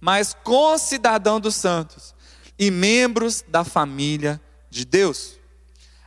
mas 0.00 0.34
concidadãos 0.42 1.40
dos 1.40 1.54
santos 1.54 2.12
e 2.58 2.68
membros 2.68 3.44
da 3.46 3.62
família 3.62 4.40
de 4.68 4.84
Deus. 4.84 5.38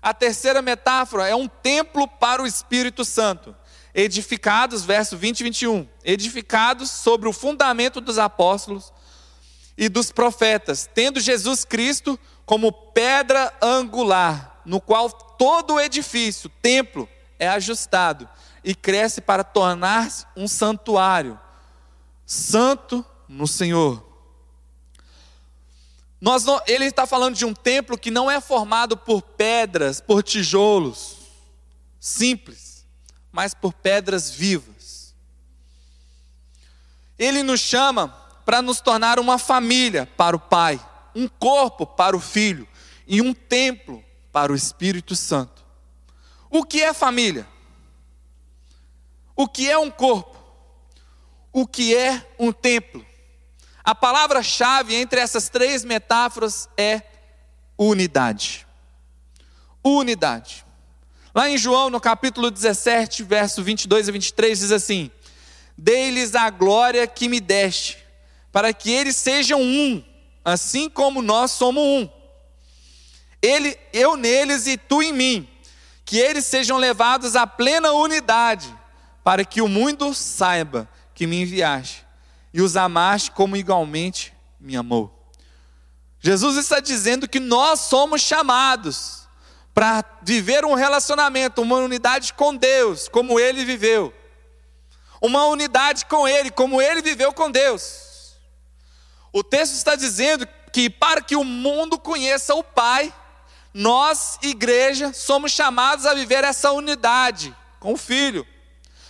A 0.02 0.14
terceira 0.14 0.62
metáfora 0.62 1.30
é 1.30 1.36
um 1.36 1.48
templo 1.48 2.10
para 2.10 2.44
o 2.44 2.48
Espírito 2.48 3.06
Santo, 3.06 3.56
edificados, 3.94 4.84
verso 4.84 5.18
20 5.18 5.40
e 5.40 5.44
21, 5.44 5.88
edificados 6.04 6.90
sobre 6.90 7.28
o 7.28 7.34
fundamento 7.34 8.00
dos 8.00 8.18
apóstolos 8.18 8.94
e 9.78 9.90
dos 9.90 10.12
profetas, 10.12 10.90
tendo 10.94 11.20
Jesus 11.20 11.66
Cristo 11.66 12.20
como 12.46 12.72
pedra 12.72 13.54
angular, 13.62 14.62
no 14.66 14.80
qual 14.80 15.10
todo 15.10 15.76
o 15.76 15.80
edifício, 15.80 16.50
templo, 16.62 17.08
é 17.40 17.48
ajustado 17.48 18.30
e 18.64 18.76
cresce 18.76 19.22
para 19.22 19.44
tornar-se 19.44 20.26
um 20.36 20.48
santuário, 20.48 21.40
santo 22.26 23.04
no 23.28 23.48
Senhor. 23.48 24.06
Nós 26.20 26.46
não, 26.46 26.62
ele 26.68 26.86
está 26.86 27.08
falando 27.08 27.36
de 27.36 27.46
um 27.46 27.54
templo 27.54 27.98
que 27.98 28.12
não 28.12 28.30
é 28.30 28.40
formado 28.40 28.96
por 28.96 29.24
pedras, 29.24 30.00
por 30.00 30.22
tijolos 30.22 31.18
simples, 32.00 32.71
mas 33.32 33.54
por 33.54 33.74
pedras 33.74 34.30
vivas. 34.30 35.16
Ele 37.18 37.44
nos 37.44 37.60
chama 37.60 38.08
para 38.46 38.62
nos 38.62 38.82
tornar 38.82 39.20
uma 39.20 39.38
família 39.38 40.06
para 40.18 40.36
o 40.36 40.40
Pai, 40.40 40.80
um 41.16 41.28
corpo 41.28 41.86
para 41.86 42.16
o 42.16 42.20
Filho 42.20 42.68
e 43.08 43.22
um 43.22 43.34
templo 43.34 44.04
para 44.32 44.52
o 44.52 44.56
Espírito 44.56 45.16
Santo. 45.16 45.64
O 46.50 46.64
que 46.66 46.82
é 46.82 46.94
família? 46.94 47.48
O 49.36 49.48
que 49.48 49.70
é 49.70 49.78
um 49.78 49.90
corpo? 49.90 50.38
O 51.54 51.66
que 51.68 51.96
é 51.96 52.28
um 52.38 52.52
templo? 52.52 53.06
A 53.84 53.96
palavra-chave 53.96 54.96
entre 54.96 55.20
essas 55.20 55.50
três 55.50 55.84
metáforas 55.84 56.70
é 56.78 57.02
unidade. 57.78 58.68
Unidade. 59.84 60.66
Lá 61.34 61.50
em 61.50 61.58
João, 61.58 61.90
no 61.90 62.00
capítulo 62.00 62.52
17, 62.52 63.24
verso 63.24 63.64
22 63.64 64.10
a 64.10 64.12
23, 64.12 64.60
diz 64.60 64.72
assim: 64.72 65.10
Dei-lhes 65.78 66.36
a 66.36 66.50
glória 66.50 67.08
que 67.08 67.30
me 67.30 67.40
deste, 67.40 67.98
para 68.52 68.74
que 68.74 68.92
eles 68.92 69.16
sejam 69.16 69.62
um, 69.62 70.04
assim 70.44 70.90
como 70.90 71.22
nós 71.22 71.52
somos 71.52 71.82
um. 71.82 72.10
Ele, 73.42 73.78
eu 73.94 74.18
neles 74.18 74.68
e 74.68 74.78
tu 74.78 75.02
em 75.02 75.14
mim, 75.14 75.48
que 76.04 76.18
eles 76.18 76.46
sejam 76.46 76.78
levados 76.78 77.36
à 77.36 77.48
plena 77.48 77.94
unidade, 77.94 78.68
para 79.24 79.46
que 79.46 79.62
o 79.62 79.70
mundo 79.70 80.14
saiba 80.14 80.88
que 81.16 81.26
me 81.26 81.42
enviaste 81.42 82.06
e 82.54 82.62
os 82.62 82.76
amaste 82.76 83.32
como 83.32 83.56
igualmente 83.56 84.34
me 84.60 84.76
amou. 84.76 85.18
Jesus 86.20 86.58
está 86.58 86.82
dizendo 86.82 87.28
que 87.28 87.40
nós 87.40 87.80
somos 87.80 88.22
chamados 88.22 89.21
para 89.82 90.06
viver 90.22 90.64
um 90.64 90.76
relacionamento, 90.76 91.60
uma 91.60 91.78
unidade 91.78 92.34
com 92.34 92.56
Deus, 92.56 93.10
como 93.10 93.40
ele 93.40 93.66
viveu. 93.66 94.14
Uma 95.20 95.46
unidade 95.46 96.06
com 96.06 96.28
ele, 96.28 96.52
como 96.52 96.80
ele 96.80 97.02
viveu 97.02 97.34
com 97.34 97.50
Deus. 97.50 98.38
O 99.34 99.44
texto 99.44 99.74
está 99.74 99.96
dizendo 99.96 100.48
que 100.72 100.88
para 100.88 101.20
que 101.20 101.36
o 101.36 101.44
mundo 101.44 101.98
conheça 101.98 102.54
o 102.54 102.64
Pai, 102.64 103.12
nós, 103.74 104.38
igreja, 104.44 105.14
somos 105.14 105.52
chamados 105.52 106.06
a 106.06 106.14
viver 106.14 106.44
essa 106.44 106.72
unidade 106.72 107.52
com 107.80 107.94
o 107.94 107.98
Filho. 107.98 108.46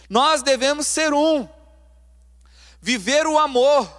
Nós 0.09 0.41
devemos 0.41 0.87
ser 0.87 1.13
um, 1.13 1.49
viver 2.79 3.27
o 3.27 3.37
amor, 3.37 3.91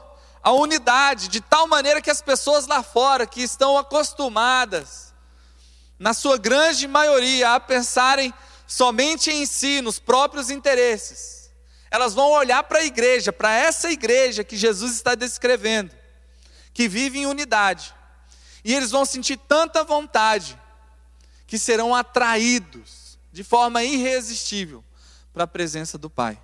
a 0.42 0.52
unidade, 0.52 1.28
de 1.28 1.42
tal 1.42 1.66
maneira 1.66 2.00
que 2.00 2.10
as 2.10 2.22
pessoas 2.22 2.66
lá 2.66 2.82
fora 2.82 3.26
que 3.26 3.42
estão 3.42 3.76
acostumadas, 3.76 5.11
na 6.02 6.12
sua 6.12 6.36
grande 6.36 6.88
maioria, 6.88 7.54
a 7.54 7.60
pensarem 7.60 8.34
somente 8.66 9.30
em 9.30 9.46
si, 9.46 9.80
nos 9.80 10.00
próprios 10.00 10.50
interesses, 10.50 11.48
elas 11.92 12.12
vão 12.12 12.32
olhar 12.32 12.64
para 12.64 12.80
a 12.80 12.84
igreja, 12.84 13.32
para 13.32 13.52
essa 13.52 13.88
igreja 13.88 14.42
que 14.42 14.56
Jesus 14.56 14.94
está 14.94 15.14
descrevendo, 15.14 15.94
que 16.74 16.88
vive 16.88 17.20
em 17.20 17.26
unidade, 17.26 17.94
e 18.64 18.74
eles 18.74 18.90
vão 18.90 19.04
sentir 19.04 19.36
tanta 19.36 19.84
vontade 19.84 20.58
que 21.46 21.56
serão 21.56 21.94
atraídos 21.94 23.16
de 23.30 23.44
forma 23.44 23.84
irresistível 23.84 24.82
para 25.32 25.44
a 25.44 25.48
presença 25.48 25.96
do 25.96 26.10
Pai. 26.10 26.36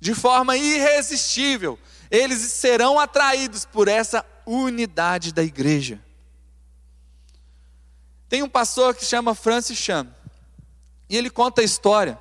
De 0.00 0.14
forma 0.14 0.56
irresistível, 0.56 1.78
eles 2.10 2.40
serão 2.50 2.98
atraídos 2.98 3.66
por 3.66 3.88
essa 3.88 4.24
unidade 4.46 5.34
da 5.34 5.42
igreja. 5.42 6.03
Tem 8.34 8.42
um 8.42 8.48
pastor 8.48 8.96
que 8.96 9.04
chama 9.04 9.32
Francis 9.32 9.78
Chan, 9.78 10.08
e 11.08 11.16
ele 11.16 11.30
conta 11.30 11.60
a 11.60 11.64
história. 11.64 12.18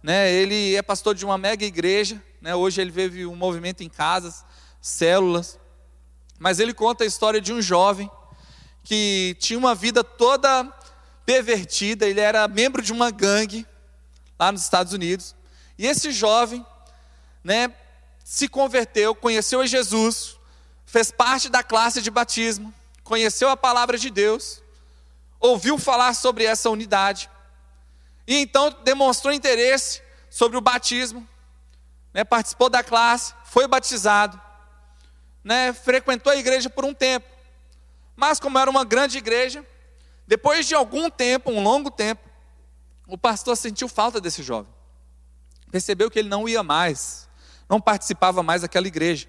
Né? 0.00 0.30
Ele 0.30 0.76
é 0.76 0.82
pastor 0.82 1.16
de 1.16 1.24
uma 1.24 1.36
mega 1.36 1.64
igreja, 1.64 2.22
né? 2.40 2.54
hoje 2.54 2.80
ele 2.80 2.92
vive 2.92 3.26
um 3.26 3.34
movimento 3.34 3.82
em 3.82 3.88
casas, 3.88 4.44
células. 4.80 5.58
Mas 6.38 6.60
ele 6.60 6.72
conta 6.72 7.02
a 7.02 7.06
história 7.08 7.40
de 7.40 7.52
um 7.52 7.60
jovem 7.60 8.08
que 8.84 9.36
tinha 9.40 9.58
uma 9.58 9.74
vida 9.74 10.04
toda 10.04 10.72
pervertida, 11.26 12.06
ele 12.06 12.20
era 12.20 12.46
membro 12.46 12.80
de 12.80 12.92
uma 12.92 13.10
gangue 13.10 13.66
lá 14.38 14.52
nos 14.52 14.62
Estados 14.62 14.92
Unidos. 14.92 15.34
E 15.76 15.88
esse 15.88 16.12
jovem, 16.12 16.64
né, 17.42 17.74
se 18.22 18.46
converteu, 18.46 19.12
conheceu 19.12 19.66
Jesus, 19.66 20.36
fez 20.86 21.10
parte 21.10 21.48
da 21.48 21.64
classe 21.64 22.00
de 22.00 22.12
batismo, 22.12 22.72
conheceu 23.02 23.48
a 23.48 23.56
palavra 23.56 23.98
de 23.98 24.08
Deus, 24.08 24.62
ouviu 25.40 25.78
falar 25.78 26.14
sobre 26.14 26.44
essa 26.44 26.70
unidade, 26.70 27.30
e 28.26 28.36
então 28.36 28.70
demonstrou 28.84 29.32
interesse 29.32 30.02
sobre 30.28 30.58
o 30.58 30.60
batismo, 30.60 31.26
né, 32.12 32.24
participou 32.24 32.68
da 32.68 32.82
classe, 32.82 33.34
foi 33.44 33.66
batizado, 33.66 34.40
né, 35.42 35.72
frequentou 35.72 36.32
a 36.32 36.36
igreja 36.36 36.68
por 36.68 36.84
um 36.84 36.92
tempo. 36.92 37.26
Mas, 38.14 38.40
como 38.40 38.58
era 38.58 38.68
uma 38.68 38.84
grande 38.84 39.16
igreja, 39.16 39.64
depois 40.26 40.66
de 40.66 40.74
algum 40.74 41.08
tempo, 41.08 41.50
um 41.50 41.62
longo 41.62 41.90
tempo, 41.90 42.28
o 43.06 43.16
pastor 43.16 43.56
sentiu 43.56 43.88
falta 43.88 44.20
desse 44.20 44.42
jovem. 44.42 44.70
Percebeu 45.70 46.10
que 46.10 46.18
ele 46.18 46.28
não 46.28 46.48
ia 46.48 46.62
mais, 46.62 47.28
não 47.68 47.80
participava 47.80 48.42
mais 48.42 48.62
daquela 48.62 48.86
igreja. 48.86 49.28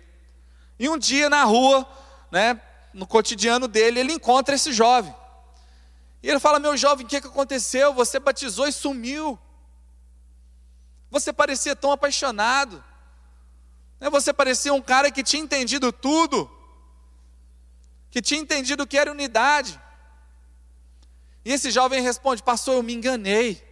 E 0.78 0.90
um 0.90 0.98
dia 0.98 1.30
na 1.30 1.44
rua, 1.44 1.88
né, 2.32 2.60
no 2.94 3.08
cotidiano 3.08 3.68
dele, 3.68 4.00
ele 4.00 4.14
encontra 4.14 4.56
esse 4.56 4.74
jovem. 4.74 5.14
E 6.22 6.30
ele 6.30 6.40
fala: 6.40 6.60
Meu 6.60 6.76
jovem, 6.76 7.06
o 7.06 7.10
que, 7.10 7.22
que 7.22 7.28
aconteceu? 7.28 7.94
Você 7.94 8.20
batizou 8.20 8.68
e 8.68 8.72
sumiu. 8.72 9.40
Você 11.10 11.34
parecia 11.34 11.76
tão 11.76 11.92
apaixonado. 11.92 12.84
Né, 14.00 14.10
você 14.10 14.32
parecia 14.32 14.74
um 14.74 14.82
cara 14.82 15.12
que 15.12 15.24
tinha 15.24 15.42
entendido 15.42 15.92
tudo, 15.92 16.50
que 18.10 18.22
tinha 18.22 18.40
entendido 18.40 18.84
o 18.84 18.88
que 18.88 18.98
era 18.98 19.12
unidade. 19.12 19.80
E 21.44 21.52
esse 21.52 21.72
jovem 21.72 22.02
responde: 22.02 22.44
Pastor, 22.44 22.76
eu 22.76 22.84
me 22.84 22.94
enganei. 22.94 23.66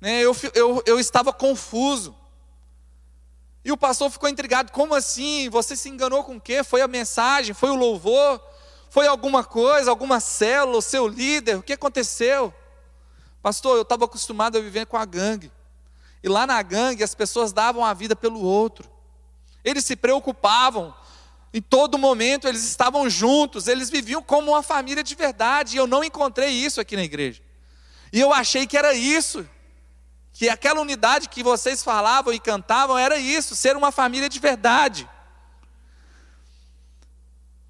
Né, 0.00 0.20
eu, 0.20 0.36
eu, 0.54 0.82
eu 0.86 1.00
estava 1.00 1.32
confuso. 1.32 2.14
E 3.64 3.72
o 3.72 3.76
pastor 3.76 4.10
ficou 4.10 4.28
intrigado: 4.28 4.70
Como 4.70 4.94
assim? 4.94 5.48
Você 5.48 5.74
se 5.74 5.88
enganou 5.88 6.22
com 6.24 6.36
o 6.36 6.40
quê? 6.40 6.62
Foi 6.62 6.82
a 6.82 6.88
mensagem? 6.88 7.54
Foi 7.54 7.70
o 7.70 7.74
louvor? 7.74 8.40
Foi 8.94 9.08
alguma 9.08 9.42
coisa? 9.42 9.90
Alguma 9.90 10.20
célula? 10.20 10.78
O 10.78 10.80
seu 10.80 11.08
líder? 11.08 11.56
O 11.56 11.62
que 11.64 11.72
aconteceu? 11.72 12.54
Pastor, 13.42 13.74
eu 13.74 13.82
estava 13.82 14.04
acostumado 14.04 14.56
a 14.56 14.60
viver 14.60 14.86
com 14.86 14.96
a 14.96 15.04
gangue. 15.04 15.50
E 16.22 16.28
lá 16.28 16.46
na 16.46 16.62
gangue 16.62 17.02
as 17.02 17.12
pessoas 17.12 17.52
davam 17.52 17.84
a 17.84 17.92
vida 17.92 18.14
pelo 18.14 18.40
outro. 18.40 18.88
Eles 19.64 19.84
se 19.84 19.96
preocupavam. 19.96 20.94
Em 21.52 21.60
todo 21.60 21.98
momento 21.98 22.46
eles 22.46 22.62
estavam 22.62 23.10
juntos, 23.10 23.66
eles 23.66 23.90
viviam 23.90 24.22
como 24.22 24.52
uma 24.52 24.62
família 24.62 25.02
de 25.02 25.16
verdade. 25.16 25.74
E 25.74 25.78
eu 25.80 25.88
não 25.88 26.04
encontrei 26.04 26.50
isso 26.50 26.80
aqui 26.80 26.94
na 26.94 27.02
igreja. 27.02 27.42
E 28.12 28.20
eu 28.20 28.32
achei 28.32 28.64
que 28.64 28.78
era 28.78 28.94
isso. 28.94 29.44
Que 30.32 30.48
aquela 30.48 30.80
unidade 30.80 31.28
que 31.28 31.42
vocês 31.42 31.82
falavam 31.82 32.32
e 32.32 32.38
cantavam 32.38 32.96
era 32.96 33.16
isso, 33.16 33.56
ser 33.56 33.76
uma 33.76 33.90
família 33.90 34.28
de 34.28 34.38
verdade. 34.38 35.10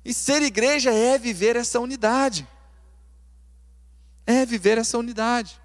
E 0.05 0.13
ser 0.13 0.43
igreja 0.43 0.93
é 0.93 1.19
viver 1.19 1.57
essa 1.57 1.81
unidade. 1.81 2.47
É 4.27 4.45
viver 4.45 4.79
essa 4.79 4.99
unidade. 4.99 5.61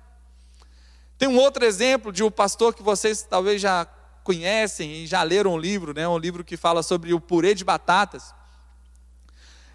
Tem 1.18 1.28
um 1.28 1.38
outro 1.38 1.66
exemplo 1.66 2.12
de 2.12 2.24
um 2.24 2.32
pastor 2.32 2.74
que 2.74 2.82
vocês 2.82 3.24
talvez 3.24 3.62
já 3.62 3.86
conhecem 4.24 5.04
e 5.04 5.08
já 5.08 5.22
leram 5.24 5.54
um 5.54 5.58
livro, 5.58 5.94
né? 5.94 6.08
um 6.08 6.18
livro 6.18 6.44
que 6.44 6.56
fala 6.56 6.82
sobre 6.82 7.14
o 7.14 7.20
purê 7.20 7.54
de 7.54 7.66
batatas. 7.66 8.34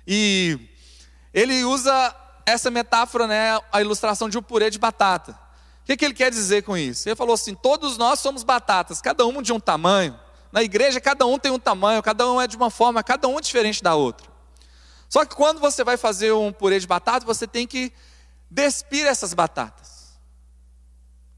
E 0.07 0.59
ele 1.33 1.65
usa 1.65 2.15
essa 2.47 2.71
metáfora, 2.71 3.27
né, 3.27 3.59
a 3.73 3.81
ilustração 3.81 4.29
de 4.29 4.39
um 4.39 4.43
purê 4.43 4.71
de 4.71 4.79
batata. 4.79 5.33
O 5.83 5.87
que, 5.87 5.97
que 5.97 6.05
ele 6.05 6.15
quer 6.15 6.31
dizer 6.31 6.63
com 6.63 6.77
isso? 6.77 7.09
Ele 7.09 7.17
falou 7.17 7.35
assim: 7.35 7.55
todos 7.55 7.99
nós 7.99 8.21
somos 8.21 8.43
batatas, 8.43 9.03
cada 9.03 9.27
um 9.27 9.43
de 9.43 9.53
um 9.53 9.61
tamanho. 9.61 10.19
Na 10.53 10.63
igreja, 10.63 11.01
cada 11.01 11.27
um 11.27 11.39
tem 11.39 11.51
um 11.51 11.59
tamanho, 11.59 12.03
cada 12.03 12.31
um 12.31 12.41
é 12.41 12.47
de 12.47 12.57
uma 12.57 12.71
forma, 12.71 13.03
cada 13.03 13.27
um 13.27 13.39
é 13.39 13.43
diferente 13.43 13.83
da 13.83 13.95
outra. 13.95 14.34
Só 15.15 15.25
que 15.25 15.37
quando 15.37 15.61
você 15.61 15.85
vai 15.85 15.97
fazer 15.97 16.33
um 16.33 16.53
purê 16.53 16.81
de 16.81 16.89
batata, 16.89 17.25
você 17.25 17.47
tem 17.47 17.69
que 17.69 17.93
despir 18.51 19.07
essas 19.07 19.33
batatas. 19.33 20.19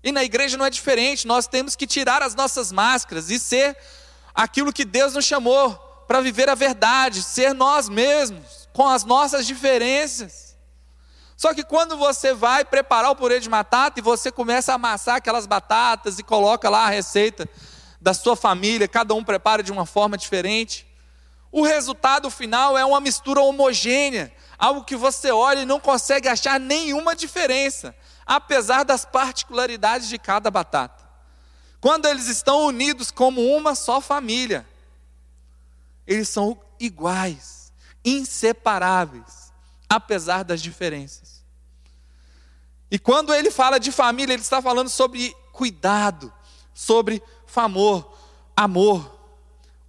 E 0.03 0.11
na 0.11 0.25
igreja 0.25 0.57
não 0.57 0.65
é 0.65 0.71
diferente, 0.71 1.27
nós 1.27 1.47
temos 1.47 1.77
que 1.77 1.87
tirar 1.87 2.23
as 2.23 2.35
nossas 2.35 2.73
máscaras 2.73 3.29
e 3.29 3.39
ser 3.39 3.77
aquilo 4.35 4.73
que 4.73 4.83
Deus 4.83 5.13
nos 5.13 5.27
chamou 5.27 5.75
para 6.09 6.23
viver 6.23 6.49
a 6.49 6.55
verdade, 6.55 7.23
ser 7.23 7.53
nós 7.53 7.87
mesmos, 7.87 8.67
com 8.73 8.89
as 8.89 9.05
nossas 9.05 9.47
diferenças. 9.47 10.57
Só 11.37 11.53
que 11.53 11.63
quando 11.63 11.99
você 11.99 12.33
vai 12.33 12.65
preparar 12.65 13.11
o 13.11 13.17
purê 13.17 13.41
de 13.41 13.51
batata 13.51 14.01
e 14.01 14.03
você 14.03 14.33
começa 14.33 14.73
a 14.73 14.77
amassar 14.77 15.17
aquelas 15.17 15.45
batatas 15.45 16.19
e 16.19 16.23
coloca 16.23 16.71
lá 16.71 16.87
a 16.87 16.89
receita 16.89 17.47
da 18.01 18.15
sua 18.15 18.37
família, 18.37 18.89
cada 18.89 19.13
um 19.13 19.23
prepara 19.23 19.63
de 19.63 19.71
uma 19.71 19.85
forma 19.85 20.17
diferente, 20.17 20.87
o 21.57 21.63
resultado 21.63 22.29
final 22.29 22.77
é 22.77 22.85
uma 22.85 23.01
mistura 23.01 23.41
homogênea, 23.41 24.31
algo 24.59 24.85
que 24.85 24.95
você 24.95 25.33
olha 25.33 25.61
e 25.61 25.65
não 25.65 25.81
consegue 25.81 26.29
achar 26.29 26.61
nenhuma 26.61 27.17
diferença 27.17 27.97
apesar 28.27 28.85
das 28.85 29.07
particularidades 29.07 30.07
de 30.07 30.19
cada 30.19 30.51
batata. 30.51 31.03
Quando 31.81 32.07
eles 32.09 32.27
estão 32.27 32.67
unidos 32.67 33.11
como 33.11 33.41
uma 33.41 33.75
só 33.75 34.03
família, 34.03 34.69
eles 36.07 36.29
são 36.29 36.61
iguais, 36.79 37.73
inseparáveis, 38.05 39.51
apesar 39.89 40.43
das 40.43 40.61
diferenças. 40.61 41.43
E 42.91 42.99
quando 42.99 43.33
ele 43.33 43.51
fala 43.51 43.81
de 43.81 43.91
família, 43.91 44.35
ele 44.35 44.43
está 44.43 44.61
falando 44.61 44.91
sobre 44.91 45.35
cuidado, 45.53 46.31
sobre 46.75 47.23
famor, 47.47 48.15
amor, 48.55 49.19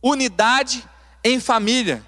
unidade 0.01 0.87
em 1.29 1.39
família. 1.39 2.05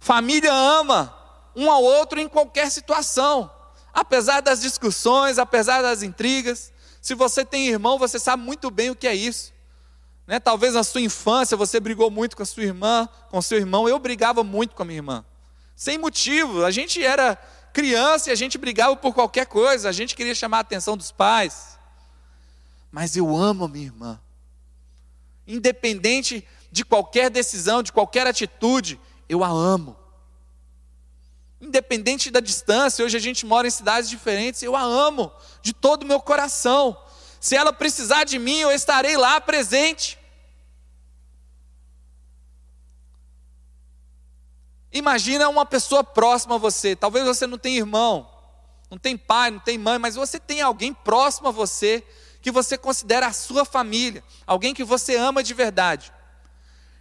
Família 0.00 0.52
ama 0.52 1.14
um 1.54 1.70
ao 1.70 1.82
outro 1.82 2.20
em 2.20 2.28
qualquer 2.28 2.70
situação. 2.70 3.50
Apesar 3.92 4.40
das 4.40 4.60
discussões, 4.60 5.38
apesar 5.38 5.82
das 5.82 6.02
intrigas, 6.02 6.72
se 7.00 7.14
você 7.14 7.44
tem 7.44 7.68
irmão, 7.68 7.98
você 7.98 8.18
sabe 8.18 8.42
muito 8.42 8.70
bem 8.70 8.90
o 8.90 8.96
que 8.96 9.06
é 9.06 9.14
isso. 9.14 9.52
Né? 10.26 10.38
Talvez 10.38 10.74
na 10.74 10.84
sua 10.84 11.00
infância 11.00 11.56
você 11.56 11.80
brigou 11.80 12.10
muito 12.10 12.36
com 12.36 12.42
a 12.42 12.46
sua 12.46 12.62
irmã, 12.62 13.08
com 13.30 13.40
seu 13.40 13.58
irmão. 13.58 13.88
Eu 13.88 13.98
brigava 13.98 14.44
muito 14.44 14.74
com 14.74 14.82
a 14.82 14.84
minha 14.84 14.98
irmã. 14.98 15.24
Sem 15.74 15.96
motivo. 15.96 16.64
A 16.64 16.70
gente 16.70 17.02
era 17.02 17.36
criança 17.72 18.28
e 18.28 18.32
a 18.32 18.36
gente 18.36 18.58
brigava 18.58 18.94
por 18.94 19.14
qualquer 19.14 19.46
coisa. 19.46 19.88
A 19.88 19.92
gente 19.92 20.14
queria 20.14 20.34
chamar 20.34 20.58
a 20.58 20.60
atenção 20.60 20.96
dos 20.96 21.10
pais. 21.10 21.78
Mas 22.92 23.16
eu 23.16 23.36
amo 23.36 23.64
a 23.64 23.68
minha 23.68 23.86
irmã. 23.86 24.20
Independente 25.46 26.46
de 26.70 26.84
qualquer 26.84 27.30
decisão, 27.30 27.82
de 27.82 27.92
qualquer 27.92 28.26
atitude, 28.26 29.00
eu 29.28 29.42
a 29.42 29.48
amo. 29.48 29.96
Independente 31.60 32.30
da 32.30 32.40
distância, 32.40 33.04
hoje 33.04 33.16
a 33.16 33.20
gente 33.20 33.44
mora 33.44 33.66
em 33.66 33.70
cidades 33.70 34.08
diferentes, 34.08 34.62
eu 34.62 34.76
a 34.76 34.82
amo 34.82 35.32
de 35.60 35.72
todo 35.72 36.04
o 36.04 36.06
meu 36.06 36.20
coração. 36.20 36.96
Se 37.40 37.56
ela 37.56 37.72
precisar 37.72 38.24
de 38.24 38.38
mim, 38.38 38.58
eu 38.58 38.70
estarei 38.70 39.16
lá 39.16 39.40
presente. 39.40 40.18
Imagina 44.92 45.48
uma 45.48 45.66
pessoa 45.66 46.02
próxima 46.02 46.54
a 46.54 46.58
você. 46.58 46.96
Talvez 46.96 47.26
você 47.26 47.46
não 47.46 47.58
tenha 47.58 47.78
irmão, 47.78 48.28
não 48.90 48.98
tem 48.98 49.16
pai, 49.16 49.50
não 49.50 49.60
tem 49.60 49.76
mãe, 49.76 49.98
mas 49.98 50.14
você 50.14 50.38
tem 50.40 50.60
alguém 50.60 50.94
próximo 50.94 51.48
a 51.48 51.52
você 51.52 52.04
que 52.40 52.50
você 52.50 52.78
considera 52.78 53.26
a 53.26 53.32
sua 53.32 53.64
família, 53.64 54.22
alguém 54.46 54.72
que 54.72 54.84
você 54.84 55.16
ama 55.16 55.42
de 55.42 55.52
verdade. 55.54 56.12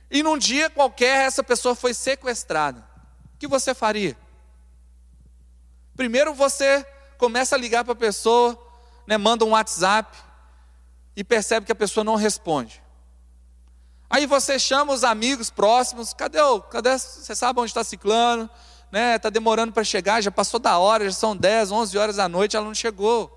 E 0.09 0.23
num 0.23 0.37
dia 0.37 0.69
qualquer 0.69 1.25
essa 1.25 1.43
pessoa 1.43 1.75
foi 1.75 1.93
sequestrada. 1.93 2.87
O 3.35 3.37
que 3.37 3.47
você 3.47 3.73
faria? 3.73 4.17
Primeiro 5.95 6.33
você 6.33 6.85
começa 7.17 7.55
a 7.55 7.57
ligar 7.57 7.83
para 7.83 7.93
a 7.93 7.95
pessoa, 7.95 8.57
né, 9.05 9.17
manda 9.17 9.43
um 9.43 9.49
WhatsApp 9.49 10.15
e 11.15 11.23
percebe 11.23 11.65
que 11.65 11.71
a 11.71 11.75
pessoa 11.75 12.03
não 12.03 12.15
responde. 12.15 12.81
Aí 14.09 14.25
você 14.25 14.57
chama 14.57 14.93
os 14.93 15.03
amigos 15.03 15.49
próximos, 15.49 16.13
cadê 16.13 16.39
o, 16.39 16.61
cadê, 16.61 16.97
você 16.97 17.35
sabe 17.35 17.59
onde 17.59 17.71
está 17.71 17.83
ciclano, 17.83 18.49
né, 18.91 19.17
está 19.17 19.29
demorando 19.29 19.73
para 19.73 19.83
chegar, 19.83 20.21
já 20.21 20.31
passou 20.31 20.59
da 20.59 20.77
hora, 20.77 21.05
já 21.05 21.15
são 21.15 21.35
10, 21.35 21.71
11 21.71 21.97
horas 21.97 22.15
da 22.15 22.29
noite, 22.29 22.55
ela 22.55 22.65
não 22.65 22.73
chegou. 22.73 23.36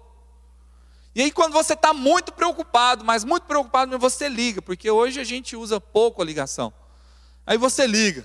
E 1.14 1.22
aí 1.22 1.30
quando 1.30 1.52
você 1.52 1.74
está 1.74 1.92
muito 1.92 2.32
preocupado, 2.32 3.04
mas 3.04 3.24
muito 3.24 3.44
preocupado, 3.44 3.98
você 3.98 4.28
liga, 4.28 4.62
porque 4.62 4.90
hoje 4.90 5.20
a 5.20 5.24
gente 5.24 5.56
usa 5.56 5.80
pouco 5.80 6.22
a 6.22 6.24
ligação. 6.24 6.72
Aí 7.46 7.58
você 7.58 7.86
liga. 7.86 8.24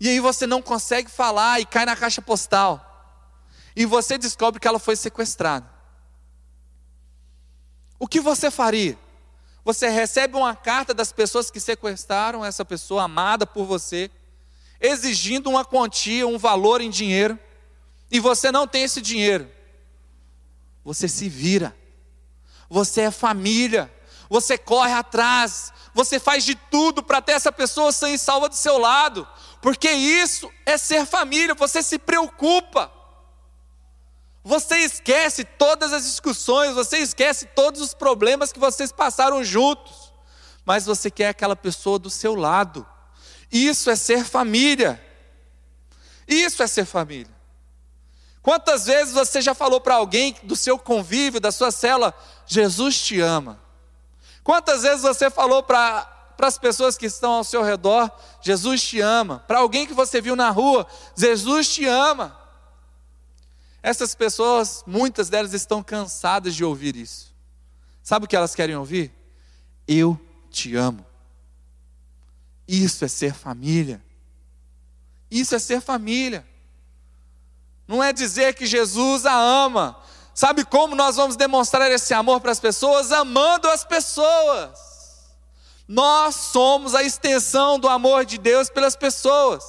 E 0.00 0.08
aí 0.08 0.20
você 0.20 0.46
não 0.46 0.62
consegue 0.62 1.10
falar 1.10 1.60
e 1.60 1.66
cai 1.66 1.84
na 1.84 1.96
caixa 1.96 2.22
postal. 2.22 2.82
E 3.74 3.84
você 3.84 4.16
descobre 4.16 4.60
que 4.60 4.66
ela 4.66 4.78
foi 4.78 4.96
sequestrada. 4.96 5.68
O 7.98 8.06
que 8.06 8.20
você 8.20 8.50
faria? 8.50 8.98
Você 9.64 9.88
recebe 9.88 10.36
uma 10.36 10.54
carta 10.54 10.94
das 10.94 11.12
pessoas 11.12 11.50
que 11.50 11.58
sequestraram 11.58 12.44
essa 12.44 12.64
pessoa 12.64 13.02
amada 13.02 13.46
por 13.46 13.64
você, 13.64 14.10
exigindo 14.80 15.50
uma 15.50 15.64
quantia, 15.64 16.26
um 16.26 16.38
valor 16.38 16.80
em 16.80 16.88
dinheiro, 16.88 17.38
e 18.10 18.20
você 18.20 18.52
não 18.52 18.66
tem 18.66 18.84
esse 18.84 19.00
dinheiro. 19.00 19.50
Você 20.86 21.08
se 21.08 21.28
vira. 21.28 21.76
Você 22.70 23.00
é 23.00 23.10
família. 23.10 23.92
Você 24.30 24.56
corre 24.56 24.92
atrás. 24.92 25.72
Você 25.92 26.20
faz 26.20 26.44
de 26.44 26.54
tudo 26.54 27.02
para 27.02 27.20
ter 27.20 27.32
essa 27.32 27.50
pessoa 27.50 27.90
sem 27.90 28.16
salva 28.16 28.48
do 28.48 28.54
seu 28.54 28.78
lado. 28.78 29.26
Porque 29.60 29.90
isso 29.90 30.48
é 30.64 30.78
ser 30.78 31.04
família. 31.04 31.56
Você 31.56 31.82
se 31.82 31.98
preocupa. 31.98 32.92
Você 34.44 34.76
esquece 34.76 35.44
todas 35.44 35.92
as 35.92 36.04
discussões, 36.04 36.72
você 36.72 36.98
esquece 36.98 37.46
todos 37.46 37.80
os 37.80 37.92
problemas 37.92 38.52
que 38.52 38.60
vocês 38.60 38.92
passaram 38.92 39.42
juntos, 39.42 40.12
mas 40.64 40.86
você 40.86 41.10
quer 41.10 41.30
aquela 41.30 41.56
pessoa 41.56 41.98
do 41.98 42.08
seu 42.08 42.36
lado. 42.36 42.86
Isso 43.50 43.90
é 43.90 43.96
ser 43.96 44.24
família. 44.24 45.04
Isso 46.28 46.62
é 46.62 46.68
ser 46.68 46.84
família. 46.84 47.35
Quantas 48.46 48.86
vezes 48.86 49.12
você 49.12 49.42
já 49.42 49.56
falou 49.56 49.80
para 49.80 49.96
alguém 49.96 50.36
do 50.44 50.54
seu 50.54 50.78
convívio, 50.78 51.40
da 51.40 51.50
sua 51.50 51.72
cela, 51.72 52.14
Jesus 52.46 53.02
te 53.02 53.18
ama? 53.20 53.60
Quantas 54.44 54.82
vezes 54.82 55.02
você 55.02 55.28
falou 55.28 55.64
para 55.64 56.12
para 56.36 56.46
as 56.46 56.56
pessoas 56.56 56.96
que 56.96 57.06
estão 57.06 57.32
ao 57.32 57.42
seu 57.42 57.60
redor, 57.60 58.08
Jesus 58.40 58.84
te 58.84 59.00
ama. 59.00 59.42
Para 59.48 59.58
alguém 59.58 59.84
que 59.84 59.92
você 59.92 60.20
viu 60.20 60.36
na 60.36 60.50
rua, 60.50 60.86
Jesus 61.16 61.74
te 61.74 61.86
ama. 61.86 62.38
Essas 63.82 64.14
pessoas, 64.14 64.84
muitas 64.86 65.28
delas 65.28 65.52
estão 65.52 65.82
cansadas 65.82 66.54
de 66.54 66.64
ouvir 66.64 66.94
isso. 66.94 67.34
Sabe 68.00 68.26
o 68.26 68.28
que 68.28 68.36
elas 68.36 68.54
querem 68.54 68.76
ouvir? 68.76 69.12
Eu 69.88 70.20
te 70.52 70.76
amo. 70.76 71.04
Isso 72.68 73.04
é 73.04 73.08
ser 73.08 73.34
família. 73.34 74.00
Isso 75.28 75.52
é 75.52 75.58
ser 75.58 75.80
família. 75.80 76.46
Não 77.86 78.02
é 78.02 78.12
dizer 78.12 78.54
que 78.54 78.66
Jesus 78.66 79.24
a 79.24 79.34
ama. 79.34 79.96
Sabe 80.34 80.64
como 80.64 80.94
nós 80.94 81.16
vamos 81.16 81.36
demonstrar 81.36 81.90
esse 81.90 82.12
amor 82.12 82.40
para 82.40 82.52
as 82.52 82.60
pessoas? 82.60 83.10
Amando 83.12 83.68
as 83.68 83.84
pessoas. 83.84 84.78
Nós 85.88 86.34
somos 86.34 86.94
a 86.94 87.02
extensão 87.02 87.78
do 87.78 87.88
amor 87.88 88.24
de 88.24 88.38
Deus 88.38 88.68
pelas 88.68 88.96
pessoas. 88.96 89.64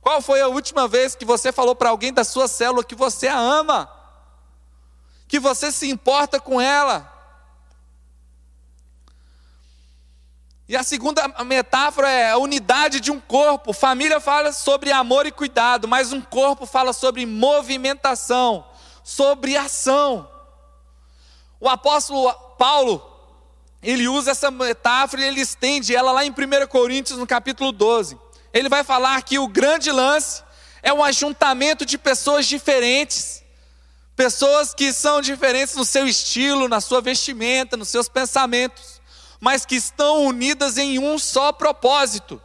Qual 0.00 0.22
foi 0.22 0.40
a 0.40 0.48
última 0.48 0.88
vez 0.88 1.14
que 1.14 1.24
você 1.24 1.52
falou 1.52 1.74
para 1.74 1.90
alguém 1.90 2.12
da 2.12 2.24
sua 2.24 2.48
célula 2.48 2.82
que 2.84 2.94
você 2.94 3.28
a 3.28 3.38
ama? 3.38 3.90
Que 5.28 5.38
você 5.38 5.70
se 5.70 5.90
importa 5.90 6.40
com 6.40 6.60
ela? 6.60 7.11
E 10.68 10.76
a 10.76 10.82
segunda 10.82 11.26
metáfora 11.44 12.08
é 12.08 12.30
a 12.30 12.38
unidade 12.38 13.00
de 13.00 13.10
um 13.10 13.20
corpo. 13.20 13.72
Família 13.72 14.20
fala 14.20 14.52
sobre 14.52 14.90
amor 14.92 15.26
e 15.26 15.32
cuidado, 15.32 15.86
mas 15.86 16.12
um 16.12 16.20
corpo 16.20 16.66
fala 16.66 16.92
sobre 16.92 17.26
movimentação, 17.26 18.64
sobre 19.02 19.56
ação. 19.56 20.28
O 21.60 21.68
apóstolo 21.68 22.32
Paulo, 22.58 23.04
ele 23.82 24.08
usa 24.08 24.30
essa 24.30 24.50
metáfora 24.50 25.22
e 25.22 25.26
ele 25.26 25.40
estende 25.40 25.94
ela 25.94 26.12
lá 26.12 26.24
em 26.24 26.30
1 26.30 26.66
Coríntios, 26.68 27.18
no 27.18 27.26
capítulo 27.26 27.72
12 27.72 28.18
ele 28.52 28.68
vai 28.68 28.84
falar 28.84 29.22
que 29.22 29.38
o 29.38 29.48
grande 29.48 29.90
lance 29.90 30.42
é 30.82 30.92
um 30.92 31.02
ajuntamento 31.02 31.86
de 31.86 31.96
pessoas 31.96 32.46
diferentes, 32.46 33.42
pessoas 34.14 34.74
que 34.74 34.92
são 34.92 35.20
diferentes 35.20 35.74
no 35.74 35.84
seu 35.84 36.06
estilo, 36.06 36.68
na 36.68 36.80
sua 36.80 37.00
vestimenta, 37.00 37.76
nos 37.76 37.88
seus 37.88 38.08
pensamentos, 38.08 39.00
mas 39.42 39.66
que 39.66 39.74
estão 39.74 40.24
unidas 40.24 40.78
em 40.78 41.00
um 41.00 41.18
só 41.18 41.52
propósito. 41.52 42.40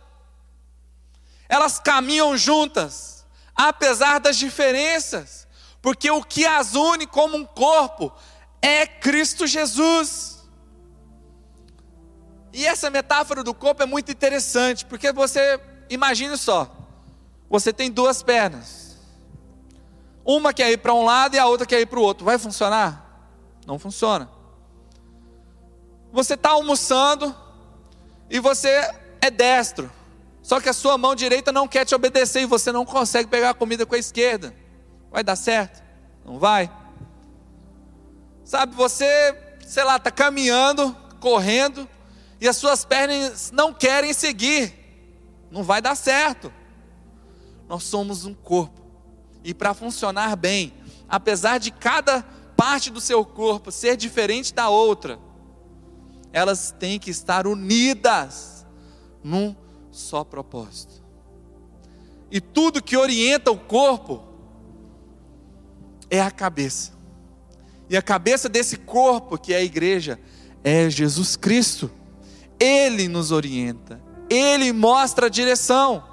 Elas 1.47 1.77
caminham 1.77 2.35
juntas, 2.35 3.23
apesar 3.55 4.19
das 4.19 4.35
diferenças, 4.35 5.47
porque 5.79 6.09
o 6.09 6.23
que 6.23 6.43
as 6.43 6.73
une 6.73 7.05
como 7.05 7.37
um 7.37 7.45
corpo 7.45 8.11
é 8.59 8.87
Cristo 8.87 9.45
Jesus. 9.45 10.39
E 12.51 12.65
essa 12.65 12.89
metáfora 12.89 13.43
do 13.43 13.53
corpo 13.53 13.83
é 13.83 13.85
muito 13.85 14.11
interessante, 14.11 14.83
porque 14.83 15.11
você 15.13 15.61
imagine 15.91 16.35
só: 16.35 16.75
você 17.47 17.71
tem 17.71 17.91
duas 17.91 18.23
pernas, 18.23 18.97
uma 20.25 20.51
quer 20.51 20.71
ir 20.71 20.77
para 20.77 20.95
um 20.95 21.05
lado 21.05 21.35
e 21.35 21.39
a 21.39 21.45
outra 21.45 21.67
quer 21.67 21.79
ir 21.79 21.85
para 21.85 21.99
o 21.99 22.01
outro, 22.01 22.25
vai 22.25 22.39
funcionar? 22.39 23.21
Não 23.67 23.77
funciona. 23.77 24.36
Você 26.11 26.33
está 26.33 26.51
almoçando 26.51 27.35
e 28.29 28.39
você 28.39 28.69
é 29.21 29.29
destro, 29.29 29.91
só 30.41 30.61
que 30.61 30.69
a 30.69 30.73
sua 30.73 30.97
mão 30.97 31.13
direita 31.13 31.51
não 31.51 31.67
quer 31.67 31.85
te 31.85 31.93
obedecer 31.93 32.41
e 32.41 32.45
você 32.45 32.71
não 32.71 32.85
consegue 32.85 33.29
pegar 33.29 33.49
a 33.49 33.53
comida 33.53 33.85
com 33.85 33.95
a 33.95 33.97
esquerda. 33.97 34.53
Vai 35.11 35.23
dar 35.23 35.35
certo? 35.35 35.83
Não 36.23 36.39
vai. 36.39 36.71
Sabe, 38.45 38.73
você, 38.73 39.35
sei 39.65 39.83
lá, 39.83 39.97
está 39.97 40.09
caminhando, 40.09 40.95
correndo, 41.19 41.87
e 42.39 42.47
as 42.47 42.55
suas 42.55 42.85
pernas 42.85 43.51
não 43.51 43.73
querem 43.73 44.13
seguir. 44.13 44.73
Não 45.51 45.63
vai 45.63 45.81
dar 45.81 45.95
certo. 45.95 46.53
Nós 47.67 47.83
somos 47.83 48.23
um 48.23 48.33
corpo. 48.33 48.81
E 49.43 49.53
para 49.53 49.73
funcionar 49.73 50.35
bem, 50.35 50.73
apesar 51.09 51.57
de 51.57 51.71
cada 51.71 52.23
parte 52.55 52.89
do 52.89 53.01
seu 53.01 53.25
corpo 53.25 53.71
ser 53.71 53.97
diferente 53.97 54.53
da 54.53 54.69
outra, 54.69 55.19
elas 56.31 56.73
têm 56.77 56.99
que 56.99 57.09
estar 57.09 57.47
unidas 57.47 58.65
num 59.23 59.55
só 59.91 60.23
propósito. 60.23 61.03
E 62.29 62.39
tudo 62.41 62.83
que 62.83 62.97
orienta 62.97 63.51
o 63.51 63.57
corpo 63.57 64.23
é 66.09 66.21
a 66.21 66.29
cabeça. 66.29 66.91
E 67.89 67.95
a 67.95 68.01
cabeça 68.01 68.49
desse 68.49 68.77
corpo, 68.77 69.37
que 69.37 69.53
é 69.53 69.57
a 69.57 69.63
igreja, 69.63 70.19
é 70.63 70.89
Jesus 70.89 71.35
Cristo. 71.35 71.89
Ele 72.59 73.07
nos 73.07 73.31
orienta, 73.31 74.01
ele 74.29 74.73
mostra 74.73 75.27
a 75.27 75.29
direção. 75.29 76.03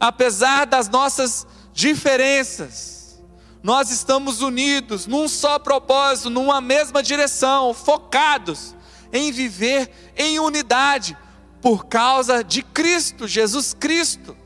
Apesar 0.00 0.66
das 0.66 0.88
nossas 0.88 1.46
diferenças, 1.72 3.20
nós 3.62 3.90
estamos 3.90 4.40
unidos 4.40 5.06
num 5.06 5.28
só 5.28 5.58
propósito, 5.58 6.30
numa 6.30 6.60
mesma 6.60 7.02
direção, 7.02 7.74
focados 7.74 8.74
em 9.12 9.32
viver 9.32 9.90
em 10.16 10.38
unidade 10.38 11.16
por 11.60 11.86
causa 11.86 12.42
de 12.42 12.62
Cristo, 12.62 13.26
Jesus 13.26 13.74
Cristo. 13.74 14.36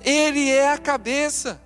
Ele 0.00 0.50
é 0.50 0.72
a 0.72 0.78
cabeça. 0.78 1.60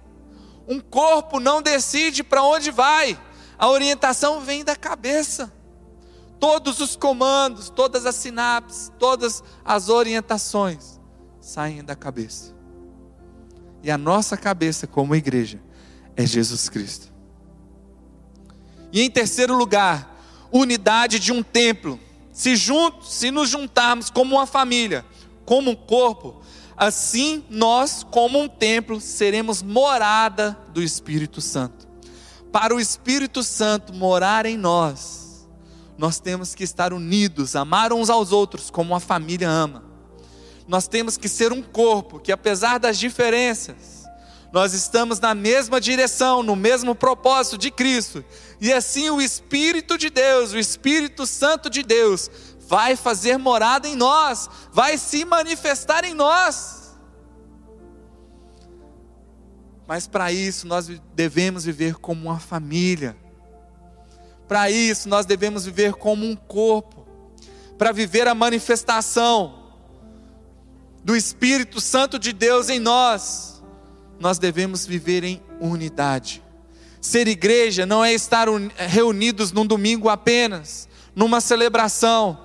Um 0.66 0.80
corpo 0.80 1.40
não 1.40 1.62
decide 1.62 2.22
para 2.22 2.42
onde 2.42 2.70
vai, 2.70 3.18
a 3.58 3.68
orientação 3.68 4.40
vem 4.40 4.64
da 4.64 4.76
cabeça. 4.76 5.52
Todos 6.38 6.80
os 6.80 6.94
comandos, 6.94 7.68
todas 7.68 8.06
as 8.06 8.14
sinapses, 8.14 8.92
todas 8.98 9.42
as 9.64 9.88
orientações 9.88 11.00
saem 11.40 11.82
da 11.82 11.96
cabeça. 11.96 12.54
E 13.82 13.90
a 13.90 13.98
nossa 13.98 14.36
cabeça, 14.36 14.86
como 14.86 15.16
igreja, 15.16 15.60
é 16.16 16.26
Jesus 16.26 16.68
Cristo. 16.68 17.12
E 18.92 19.02
em 19.02 19.10
terceiro 19.10 19.56
lugar, 19.56 20.16
unidade 20.52 21.18
de 21.18 21.32
um 21.32 21.42
templo. 21.42 21.98
Se, 22.38 22.54
juntos, 22.54 23.12
se 23.12 23.30
nos 23.30 23.48
juntarmos 23.48 24.10
como 24.10 24.36
uma 24.36 24.46
família, 24.46 25.04
como 25.44 25.72
um 25.72 25.74
corpo, 25.74 26.40
Assim, 26.78 27.42
nós, 27.50 28.06
como 28.08 28.40
um 28.40 28.46
templo, 28.46 29.00
seremos 29.00 29.62
morada 29.64 30.56
do 30.72 30.80
Espírito 30.80 31.40
Santo. 31.40 31.88
Para 32.52 32.72
o 32.72 32.78
Espírito 32.78 33.42
Santo 33.42 33.92
morar 33.92 34.46
em 34.46 34.56
nós, 34.56 35.48
nós 35.98 36.20
temos 36.20 36.54
que 36.54 36.62
estar 36.62 36.92
unidos, 36.92 37.56
amar 37.56 37.92
uns 37.92 38.08
aos 38.08 38.30
outros 38.30 38.70
como 38.70 38.92
uma 38.92 39.00
família 39.00 39.50
ama. 39.50 39.82
Nós 40.68 40.86
temos 40.86 41.16
que 41.16 41.28
ser 41.28 41.52
um 41.52 41.62
corpo 41.62 42.20
que, 42.20 42.30
apesar 42.30 42.78
das 42.78 42.96
diferenças, 42.96 44.04
nós 44.52 44.72
estamos 44.72 45.18
na 45.18 45.34
mesma 45.34 45.80
direção, 45.80 46.44
no 46.44 46.54
mesmo 46.54 46.94
propósito 46.94 47.58
de 47.58 47.72
Cristo. 47.72 48.24
E 48.60 48.72
assim 48.72 49.08
o 49.10 49.20
Espírito 49.20 49.96
de 49.96 50.10
Deus, 50.10 50.52
o 50.52 50.58
Espírito 50.58 51.26
Santo 51.26 51.70
de 51.70 51.82
Deus, 51.82 52.30
vai 52.68 52.96
fazer 52.96 53.38
morada 53.38 53.88
em 53.88 53.94
nós, 53.94 54.48
vai 54.72 54.98
se 54.98 55.24
manifestar 55.24 56.04
em 56.04 56.12
nós. 56.12 56.98
Mas 59.86 60.06
para 60.06 60.30
isso 60.30 60.66
nós 60.66 60.86
devemos 61.14 61.64
viver 61.64 61.94
como 61.94 62.28
uma 62.28 62.38
família. 62.38 63.16
Para 64.46 64.70
isso 64.70 65.08
nós 65.08 65.24
devemos 65.24 65.64
viver 65.64 65.94
como 65.94 66.26
um 66.26 66.36
corpo. 66.36 67.06
Para 67.78 67.92
viver 67.92 68.28
a 68.28 68.34
manifestação 68.34 69.72
do 71.02 71.16
Espírito 71.16 71.80
Santo 71.80 72.18
de 72.18 72.34
Deus 72.34 72.68
em 72.68 72.78
nós, 72.78 73.62
nós 74.20 74.38
devemos 74.38 74.84
viver 74.84 75.24
em 75.24 75.42
unidade. 75.60 76.42
Ser 77.00 77.28
igreja 77.28 77.86
não 77.86 78.04
é 78.04 78.12
estar 78.12 78.48
reunidos 78.76 79.52
num 79.52 79.66
domingo 79.66 80.08
apenas, 80.08 80.88
numa 81.14 81.40
celebração, 81.40 82.38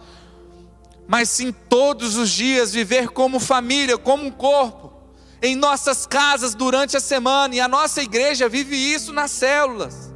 mas 1.08 1.30
sim 1.30 1.52
todos 1.52 2.16
os 2.16 2.30
dias 2.30 2.72
viver 2.72 3.10
como 3.10 3.39
família, 3.39 3.98
como 3.98 4.26
um 4.26 4.32
corpo, 4.32 4.94
em 5.42 5.56
nossas 5.56 6.06
casas 6.06 6.56
durante 6.56 6.96
a 6.96 7.00
semana, 7.00 7.56
e 7.56 7.60
a 7.60 7.68
nossa 7.68 8.02
igreja 8.02 8.48
vive 8.48 8.76
isso 8.76 9.12
nas 9.12 9.32
células, 9.32 10.12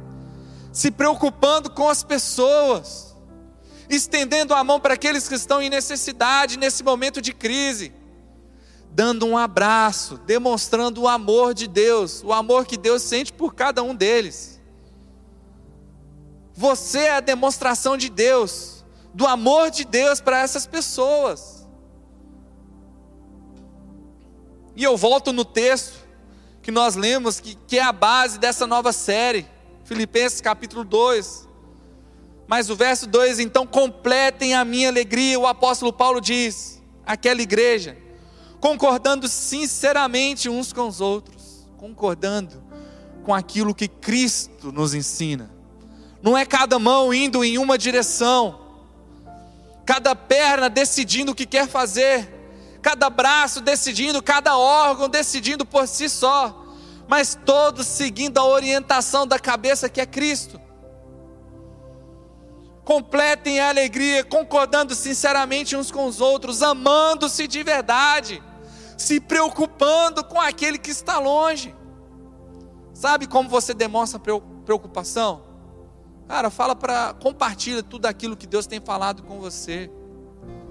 se 0.72 0.90
preocupando 0.90 1.70
com 1.70 1.88
as 1.88 2.02
pessoas, 2.02 3.14
estendendo 3.90 4.54
a 4.54 4.64
mão 4.64 4.80
para 4.80 4.94
aqueles 4.94 5.28
que 5.28 5.34
estão 5.34 5.60
em 5.60 5.68
necessidade 5.68 6.58
nesse 6.58 6.82
momento 6.82 7.20
de 7.20 7.32
crise, 7.32 7.92
dando 8.98 9.24
um 9.26 9.38
abraço, 9.38 10.16
demonstrando 10.26 11.02
o 11.02 11.06
amor 11.06 11.54
de 11.54 11.68
Deus, 11.68 12.20
o 12.24 12.32
amor 12.32 12.66
que 12.66 12.76
Deus 12.76 13.00
sente 13.00 13.32
por 13.32 13.54
cada 13.54 13.80
um 13.80 13.94
deles. 13.94 14.60
Você 16.52 17.02
é 17.02 17.12
a 17.12 17.20
demonstração 17.20 17.96
de 17.96 18.08
Deus 18.08 18.84
do 19.14 19.24
amor 19.24 19.70
de 19.70 19.84
Deus 19.84 20.20
para 20.20 20.40
essas 20.40 20.66
pessoas. 20.66 21.64
E 24.74 24.82
eu 24.82 24.96
volto 24.96 25.32
no 25.32 25.44
texto 25.44 25.96
que 26.60 26.72
nós 26.72 26.96
lemos, 26.96 27.38
que, 27.38 27.54
que 27.54 27.78
é 27.78 27.82
a 27.84 27.92
base 27.92 28.36
dessa 28.36 28.66
nova 28.66 28.92
série, 28.92 29.46
Filipenses 29.84 30.40
capítulo 30.40 30.82
2. 30.82 31.48
Mas 32.48 32.68
o 32.68 32.74
verso 32.74 33.06
2: 33.06 33.38
então 33.38 33.64
completem 33.64 34.54
a 34.54 34.64
minha 34.64 34.88
alegria, 34.88 35.38
o 35.38 35.46
apóstolo 35.46 35.92
Paulo 35.92 36.20
diz, 36.20 36.82
aquela 37.06 37.40
igreja, 37.40 38.07
concordando 38.60 39.28
sinceramente 39.28 40.48
uns 40.48 40.72
com 40.72 40.88
os 40.88 41.00
outros, 41.00 41.66
concordando 41.76 42.62
com 43.24 43.34
aquilo 43.34 43.74
que 43.74 43.88
Cristo 43.88 44.72
nos 44.72 44.94
ensina. 44.94 45.50
Não 46.22 46.36
é 46.36 46.44
cada 46.44 46.78
mão 46.78 47.12
indo 47.14 47.44
em 47.44 47.58
uma 47.58 47.78
direção, 47.78 48.60
cada 49.84 50.14
perna 50.16 50.68
decidindo 50.68 51.32
o 51.32 51.34
que 51.34 51.46
quer 51.46 51.68
fazer, 51.68 52.28
cada 52.82 53.08
braço 53.08 53.60
decidindo, 53.60 54.22
cada 54.22 54.56
órgão 54.56 55.08
decidindo 55.08 55.64
por 55.64 55.86
si 55.86 56.08
só, 56.08 56.66
mas 57.06 57.38
todos 57.46 57.86
seguindo 57.86 58.38
a 58.38 58.44
orientação 58.44 59.26
da 59.26 59.38
cabeça 59.38 59.88
que 59.88 60.00
é 60.00 60.06
Cristo. 60.06 60.60
Completem 62.88 63.60
a 63.60 63.68
alegria, 63.68 64.24
concordando 64.24 64.94
sinceramente 64.94 65.76
uns 65.76 65.90
com 65.90 66.06
os 66.06 66.22
outros, 66.22 66.62
amando-se 66.62 67.46
de 67.46 67.62
verdade, 67.62 68.42
se 68.96 69.20
preocupando 69.20 70.24
com 70.24 70.40
aquele 70.40 70.78
que 70.78 70.90
está 70.90 71.18
longe. 71.18 71.76
Sabe 72.94 73.26
como 73.26 73.46
você 73.46 73.74
demonstra 73.74 74.18
preocupação? 74.64 75.42
Cara, 76.26 76.48
fala 76.48 76.74
para 76.74 77.12
compartilha 77.12 77.82
tudo 77.82 78.06
aquilo 78.06 78.34
que 78.34 78.46
Deus 78.46 78.66
tem 78.66 78.80
falado 78.80 79.22
com 79.22 79.38
você. 79.38 79.90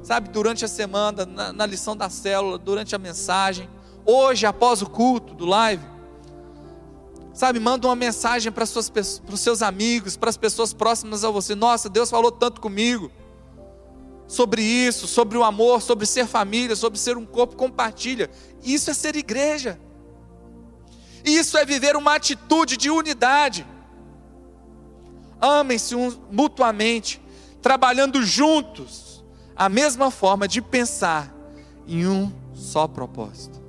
Sabe, 0.01 0.30
durante 0.30 0.65
a 0.65 0.67
semana, 0.67 1.23
na, 1.23 1.53
na 1.53 1.67
lição 1.67 1.95
da 1.95 2.10
célula, 2.10 2.58
durante 2.58 2.95
a 2.95 2.97
mensagem, 2.97 3.69
hoje 4.03 4.47
após 4.47 4.82
o 4.82 4.89
culto 4.89 5.36
do 5.36 5.45
live. 5.45 5.86
Sabe, 7.38 7.60
manda 7.60 7.88
uma 7.88 7.95
mensagem 7.95 8.52
para 8.52 8.63
os 8.63 9.39
seus 9.39 9.62
amigos, 9.62 10.17
para 10.17 10.30
as 10.30 10.38
pessoas 10.38 10.73
próximas 10.73 11.23
a 11.23 11.30
você. 11.30 11.54
Nossa, 11.54 11.88
Deus 11.88 12.10
falou 12.10 12.32
tanto 12.32 12.60
comigo 12.60 13.12
sobre 14.28 14.62
isso, 14.62 15.08
sobre 15.08 15.38
o 15.38 15.43
amor, 15.43 15.82
sobre 15.82 16.06
ser 16.06 16.26
família, 16.26 16.76
sobre 16.76 16.97
ser 16.97 17.15
um 17.15 17.26
corpo. 17.26 17.56
Compartilha. 17.56 18.30
Isso 18.63 18.89
é 18.89 18.93
ser 18.93 19.15
igreja. 19.15 19.80
Isso 21.23 21.58
é 21.58 21.63
viver 21.63 21.95
uma 21.95 22.15
atitude 22.15 22.76
de 22.76 22.89
unidade 22.89 23.65
amem-se 25.39 25.95
mutuamente, 26.32 27.21
trabalhando 27.62 28.23
juntos, 28.23 29.23
a 29.56 29.69
mesma 29.69 30.12
forma 30.12 30.47
de 30.47 30.62
pensar 30.62 31.34
em 31.88 32.08
um 32.08 32.32
só 32.54 32.88
propósito. 32.88 33.62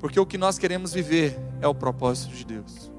Porque 0.00 0.18
o 0.18 0.26
que 0.26 0.38
nós 0.38 0.58
queremos 0.58 0.92
viver 0.92 1.38
é 1.60 1.66
o 1.66 1.74
propósito 1.74 2.34
de 2.34 2.44
Deus. 2.44 2.90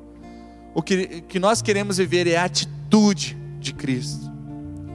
O 0.74 0.82
que, 0.82 1.22
que 1.22 1.40
nós 1.40 1.62
queremos 1.62 1.98
viver 1.98 2.28
é 2.28 2.38
a 2.38 2.46
atitude 2.46 3.38
de 3.60 3.74
Cristo. 3.74 4.32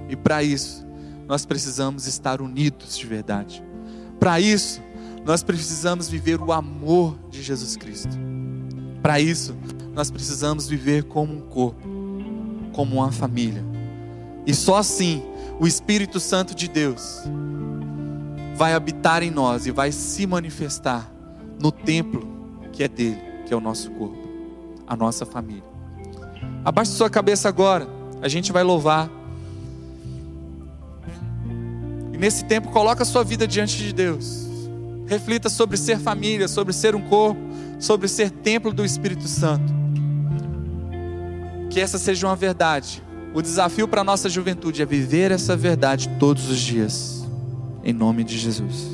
E 0.09 0.16
para 0.16 0.42
isso, 0.42 0.87
nós 1.27 1.44
precisamos 1.44 2.07
estar 2.07 2.40
unidos 2.40 2.96
de 2.96 3.07
verdade. 3.07 3.64
Para 4.20 4.40
isso, 4.40 4.83
nós 5.24 5.42
precisamos 5.42 6.09
viver 6.09 6.40
o 6.40 6.53
amor 6.53 7.18
de 7.31 7.42
Jesus 7.42 7.77
Cristo. 7.77 8.16
Para 9.03 9.20
isso, 9.20 9.57
nós 9.94 10.11
precisamos 10.11 10.68
viver 10.68 11.05
como 11.05 11.35
um 11.35 11.40
corpo 11.40 11.94
como 12.74 12.96
uma 12.96 13.11
família. 13.11 13.64
E 14.44 14.53
só 14.53 14.77
assim 14.77 15.22
o 15.59 15.66
Espírito 15.66 16.20
Santo 16.20 16.55
de 16.55 16.68
Deus 16.68 17.22
vai 18.57 18.74
habitar 18.74 19.22
em 19.22 19.31
nós 19.31 19.66
e 19.66 19.70
vai 19.70 19.90
se 19.90 20.27
manifestar 20.27 21.11
no 21.61 21.72
templo 21.72 22.29
que 22.72 22.83
é 22.83 22.88
dele, 22.88 23.22
que 23.46 23.52
é 23.52 23.57
o 23.57 23.61
nosso 23.61 23.90
corpo, 23.92 24.28
a 24.87 24.96
nossa 24.96 25.24
família. 25.26 25.64
Abaixe 26.64 26.92
sua 26.92 27.11
cabeça 27.11 27.48
agora, 27.48 27.87
a 28.22 28.28
gente 28.28 28.52
vai 28.52 28.62
louvar. 28.62 29.11
E 32.12 32.16
nesse 32.16 32.44
tempo 32.44 32.70
coloca 32.70 33.02
a 33.02 33.07
sua 33.07 33.24
vida 33.24 33.46
diante 33.46 33.76
de 33.76 33.92
Deus. 33.92 34.46
Reflita 35.07 35.48
sobre 35.48 35.76
ser 35.76 35.98
família, 35.98 36.48
sobre 36.48 36.72
ser 36.72 36.94
um 36.94 37.02
corpo, 37.09 37.40
sobre 37.78 38.09
ser 38.09 38.30
templo 38.30 38.72
do 38.72 38.85
Espírito 38.85 39.28
Santo 39.28 39.85
que 41.74 41.80
essa 41.80 41.98
seja 41.98 42.28
uma 42.28 42.37
verdade. 42.37 43.02
O 43.35 43.42
desafio 43.42 43.88
para 43.88 44.02
a 44.02 44.04
nossa 44.04 44.28
juventude 44.28 44.80
é 44.80 44.87
viver 44.87 45.33
essa 45.33 45.57
verdade 45.57 46.09
todos 46.20 46.48
os 46.48 46.61
dias, 46.61 47.28
em 47.83 47.92
nome 47.92 48.22
de 48.22 48.38
Jesus. 48.38 48.93